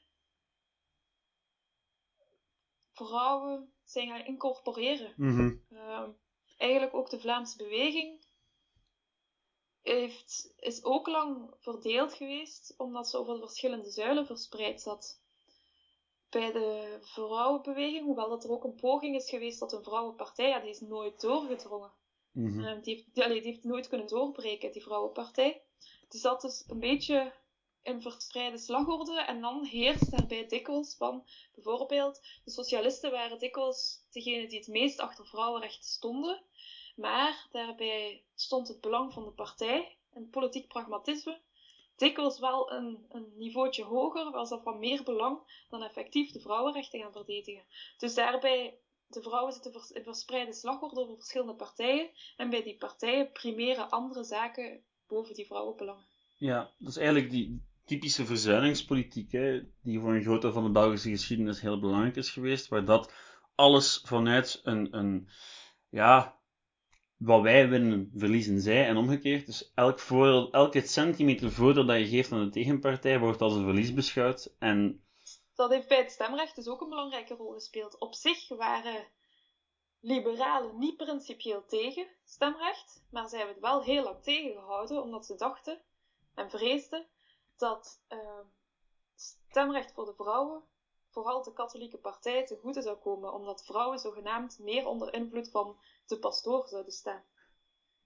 vrouwen 2.93 3.73
zijn 3.85 4.09
gaan 4.09 4.27
incorporeren. 4.27 5.15
Mm 5.17 5.37
-hmm 5.37 6.17
eigenlijk 6.57 6.95
ook 6.95 7.11
de 7.11 7.21
Vlaamse 7.21 7.57
beweging 7.57 8.25
heeft, 9.83 10.53
is 10.57 10.85
ook 10.85 11.07
lang 11.07 11.55
verdeeld 11.59 12.15
geweest, 12.15 12.75
omdat 12.77 13.09
ze 13.09 13.19
over 13.19 13.35
de 13.35 13.41
verschillende 13.41 13.91
zuilen 13.91 14.27
verspreid 14.27 14.81
zat. 14.81 15.23
Bij 16.35 16.53
de 16.53 16.99
vrouwenbeweging, 17.01 18.05
hoewel 18.05 18.29
dat 18.29 18.45
er 18.45 18.51
ook 18.51 18.65
een 18.65 18.75
poging 18.75 19.17
is 19.17 19.29
geweest 19.29 19.59
tot 19.59 19.73
een 19.73 19.83
vrouwenpartij, 19.83 20.49
ja, 20.49 20.61
die 20.61 20.71
is 20.71 20.81
nooit 20.81 21.21
doorgedrongen. 21.21 21.93
Mm 22.33 22.83
die, 22.83 22.95
heeft, 22.95 23.15
die, 23.15 23.29
die, 23.29 23.53
heeft 23.53 23.65
nooit 23.65 23.89
kunnen 23.89 24.07
doorbreken, 24.07 24.73
die 24.73 24.83
vrouwenpartij. 24.83 25.63
Die 26.09 26.21
zat 26.21 26.41
dus 26.41 26.65
een 26.67 26.81
beetje 26.81 27.33
in 27.83 28.03
verspreide 28.03 28.59
slagorde 28.59 29.21
en 29.21 29.41
dan 29.41 29.65
heerst 29.65 30.11
daarbij 30.11 30.47
dikwijls 30.47 30.95
van, 30.97 31.25
bijvoorbeeld, 31.55 32.21
de 32.45 32.51
socialisten 32.51 33.11
waren 33.11 33.39
dikwijls 33.39 34.07
degene 34.11 34.47
die 34.47 34.59
het 34.59 34.69
meest 34.69 35.01
achter 35.01 35.27
vrouwenrechten 35.27 35.89
stonden, 35.89 36.43
maar 36.97 37.49
daarbij 37.51 38.25
stond 38.35 38.69
het 38.69 38.81
belang 38.81 39.13
van 39.13 39.25
de 39.25 39.33
partij 39.33 39.97
en 40.13 40.31
politiek 40.31 40.69
pragmatisme 40.69 41.41
dikwijls 41.97 42.39
wel 42.39 42.73
een, 42.73 43.07
een 43.09 43.33
niveautje 43.37 43.85
hoger, 43.85 44.31
was 44.31 44.49
dat 44.49 44.63
van 44.63 44.79
meer 44.79 45.03
belang 45.03 45.67
dan 45.69 45.83
effectief 45.83 46.31
de 46.31 46.41
vrouwenrechten 46.41 47.01
gaan 47.01 47.13
verdedigen. 47.13 47.65
Dus 47.99 48.15
daarbij, 48.15 48.79
de 49.07 49.23
vrouwen 49.23 49.53
zitten 49.53 49.73
in 49.93 50.03
verspreide 50.03 50.53
slagorde 50.53 51.01
over 51.01 51.15
verschillende 51.15 51.55
partijen 51.55 52.11
en 52.37 52.51
bij 52.51 52.63
die 52.63 52.77
partijen 52.77 53.33
primeren 53.33 53.91
andere 53.91 54.25
zaken 54.25 54.85
boven 55.09 55.35
die 55.35 55.47
vrouwenbelangen. 55.47 56.07
Ja, 56.37 56.71
dat 56.79 56.89
is 56.89 56.97
eigenlijk 56.97 57.31
die, 57.31 57.63
typische 57.85 58.27
verzuilingspolitiek, 58.27 59.33
hè, 59.33 59.63
die 59.83 60.01
voor 60.01 60.15
een 60.15 60.23
groot 60.23 60.43
deel 60.43 60.53
van 60.53 60.65
de 60.65 60.71
Belgische 60.71 61.11
geschiedenis 61.11 61.61
heel 61.61 61.81
belangrijk 61.81 62.17
is 62.17 62.31
geweest, 62.31 62.69
waar 62.69 62.85
dat 62.85 63.13
alles 63.55 64.03
vanuit 64.05 64.61
een, 64.63 64.97
een 64.97 65.29
ja, 65.89 66.39
wat 67.17 67.43
wij 67.43 67.69
winnen, 67.69 68.11
verliezen 68.15 68.61
zij 68.61 68.87
en 68.87 68.97
omgekeerd. 68.97 69.47
Dus 69.47 69.73
elk 69.75 69.99
voordeel, 69.99 70.51
elke 70.53 70.81
centimeter 70.81 71.53
voordeel 71.53 71.87
dat 71.87 71.99
je 71.99 72.07
geeft 72.07 72.33
aan 72.33 72.45
de 72.45 72.51
tegenpartij 72.51 73.19
wordt 73.19 73.41
als 73.41 73.55
een 73.55 73.65
verlies 73.65 73.95
beschouwd. 73.95 74.55
En... 74.59 75.05
Dat 75.55 75.71
heeft 75.71 75.89
bij 75.89 75.99
het 75.99 76.11
stemrecht 76.11 76.57
dus 76.57 76.69
ook 76.69 76.81
een 76.81 76.89
belangrijke 76.89 77.35
rol 77.35 77.53
gespeeld. 77.53 77.99
Op 77.99 78.15
zich 78.15 78.49
waren 78.49 79.07
liberalen 80.01 80.79
niet 80.79 80.97
principieel 80.97 81.65
tegen 81.65 82.07
stemrecht, 82.25 83.05
maar 83.11 83.29
zij 83.29 83.39
hebben 83.39 83.57
het 83.57 83.65
wel 83.65 83.83
heel 83.83 84.03
lang 84.03 84.23
tegengehouden, 84.23 85.03
omdat 85.03 85.27
ze 85.27 85.35
dachten 85.35 85.83
en 86.35 86.51
vreesden 86.51 87.07
dat 87.57 88.03
uh, 88.09 88.41
stemrecht 89.15 89.93
voor 89.93 90.05
de 90.05 90.15
vrouwen 90.15 90.63
vooral 91.15 91.43
de 91.43 91.53
katholieke 91.53 91.99
partij 91.99 92.47
te 92.47 92.59
goede 92.63 92.83
zou 92.83 92.97
komen, 92.97 93.33
omdat 93.33 93.65
vrouwen 93.65 93.99
zogenaamd 93.99 94.59
meer 94.59 94.87
onder 94.87 95.15
invloed 95.15 95.51
van 95.51 95.77
de 96.07 96.19
pastoor 96.19 96.69
zouden 96.69 96.93
staan. 96.93 97.25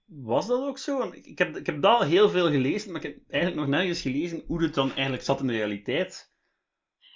Was 0.05 0.47
dat 0.47 0.67
ook 0.67 0.77
zo? 0.77 1.11
Ik 1.11 1.37
heb, 1.37 1.55
ik 1.55 1.65
heb 1.65 1.81
dat 1.81 2.03
heel 2.03 2.29
veel 2.29 2.49
gelezen, 2.49 2.91
maar 2.91 3.03
ik 3.05 3.13
heb 3.13 3.29
eigenlijk 3.29 3.61
nog 3.61 3.77
nergens 3.77 4.01
gelezen 4.01 4.43
hoe 4.47 4.63
het 4.63 4.73
dan 4.73 4.91
eigenlijk 4.91 5.23
zat 5.23 5.39
in 5.39 5.47
de 5.47 5.53
realiteit. 5.53 6.33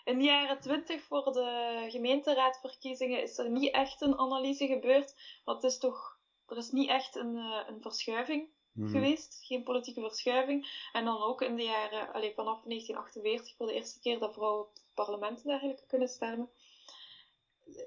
In 0.04 0.18
de 0.18 0.24
jaren 0.24 0.60
twintig 0.60 1.02
voor 1.04 1.34
de 1.34 1.86
gemeenteraadverkiezingen 1.89 3.22
is 3.22 3.38
er 3.38 3.50
niet 3.50 3.74
echt 3.74 4.02
een 4.02 4.18
analyse 4.18 4.68
gebeurd, 4.68 5.16
want 5.44 5.62
het 5.64 5.72
is 5.72 5.78
toch, 5.78 6.20
er 6.48 6.58
is 6.58 6.70
niet 6.70 6.89
echt 6.89 7.16
een, 7.16 7.36
eh, 7.36 7.68
een 7.68 7.82
verschuiving 7.82 8.50
Mhm. 8.74 8.91
geweest, 8.91 9.45
geen 9.45 9.63
politieke 9.63 10.01
verschuiving. 10.01 10.88
En 10.91 11.05
dan 11.05 11.21
ook 11.21 11.41
in 11.41 11.55
de 11.55 11.63
jaren, 11.63 12.13
allez, 12.13 12.34
vanaf 12.36 12.63
1948, 12.63 13.55
voor 13.55 13.67
de 13.67 13.74
eerste 13.74 13.99
keer 13.99 14.19
dat 14.19 14.34
vrouwen 14.34 14.61
op 14.61 14.74
het 14.74 14.84
parlement 14.93 15.38
en 15.38 15.47
dergelijke 15.47 15.86
kunnen 15.88 16.07
stemmen, 16.07 16.49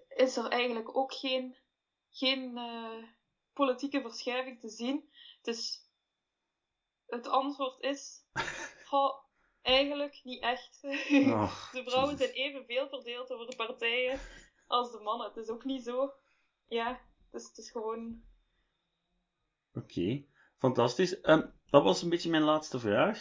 is 0.08 0.36
er 0.36 0.48
eigenlijk 0.48 0.96
ook 0.96 1.14
geen, 1.14 1.56
geen 2.10 2.56
uh, 2.56 3.04
politieke 3.52 4.00
verschuiving 4.00 4.60
te 4.60 4.68
zien. 4.68 5.10
Dus 5.42 5.80
het 7.06 7.26
antwoord 7.26 7.80
is... 7.80 8.24
eigenlijk 9.66 10.20
niet 10.24 10.42
echt. 10.42 10.78
de 11.72 11.82
vrouwen 11.84 12.16
zijn 12.16 12.30
evenveel 12.30 12.88
verdeeld 12.88 13.32
over 13.32 13.46
de 13.46 13.56
partijen 13.56 14.20
als 14.66 14.92
de 14.92 14.98
mannen. 14.98 15.26
Het 15.26 15.36
is 15.36 15.48
ook 15.48 15.64
niet 15.64 15.84
zo. 15.84 16.12
Ja, 16.66 17.00
dus 17.30 17.48
het 17.48 17.58
is 17.58 17.70
gewoon... 17.70 18.22
Oké, 19.74 20.24
fantastisch. 20.66 21.18
Um, 21.22 21.52
dat 21.70 21.82
was 21.82 22.02
een 22.02 22.08
beetje 22.08 22.30
mijn 22.30 22.42
laatste 22.42 22.78
vraag. 22.78 23.18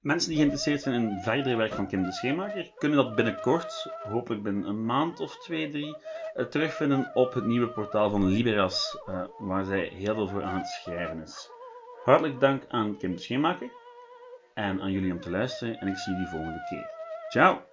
Mensen 0.00 0.28
die 0.28 0.38
geïnteresseerd 0.38 0.82
zijn 0.82 0.94
in 0.94 1.20
verder 1.20 1.56
werk 1.56 1.72
van 1.72 1.88
Kim 1.88 2.02
de 2.02 2.12
Schemaker, 2.12 2.72
kunnen 2.78 2.98
dat 2.98 3.14
binnenkort, 3.14 3.90
hopelijk 4.02 4.42
binnen 4.42 4.68
een 4.68 4.84
maand 4.84 5.20
of 5.20 5.38
twee, 5.38 5.68
drie, 5.68 5.96
uh, 6.36 6.44
terugvinden 6.44 7.10
op 7.14 7.34
het 7.34 7.44
nieuwe 7.44 7.68
portaal 7.68 8.10
van 8.10 8.26
Liberas, 8.26 8.98
uh, 9.08 9.24
waar 9.38 9.64
zij 9.64 9.90
heel 9.94 10.14
veel 10.14 10.28
voor 10.28 10.42
aan 10.42 10.58
het 10.58 10.66
schrijven 10.66 11.22
is. 11.22 11.50
Hartelijk 12.04 12.40
dank 12.40 12.62
aan 12.68 12.96
Kim 12.96 13.14
de 13.14 13.20
Schemaker 13.20 13.70
en 14.54 14.80
aan 14.80 14.90
jullie 14.90 15.12
om 15.12 15.20
te 15.20 15.30
luisteren 15.30 15.78
en 15.78 15.88
ik 15.88 15.96
zie 15.96 16.12
jullie 16.12 16.28
volgende 16.28 16.66
keer. 16.68 16.90
Ciao! 17.28 17.67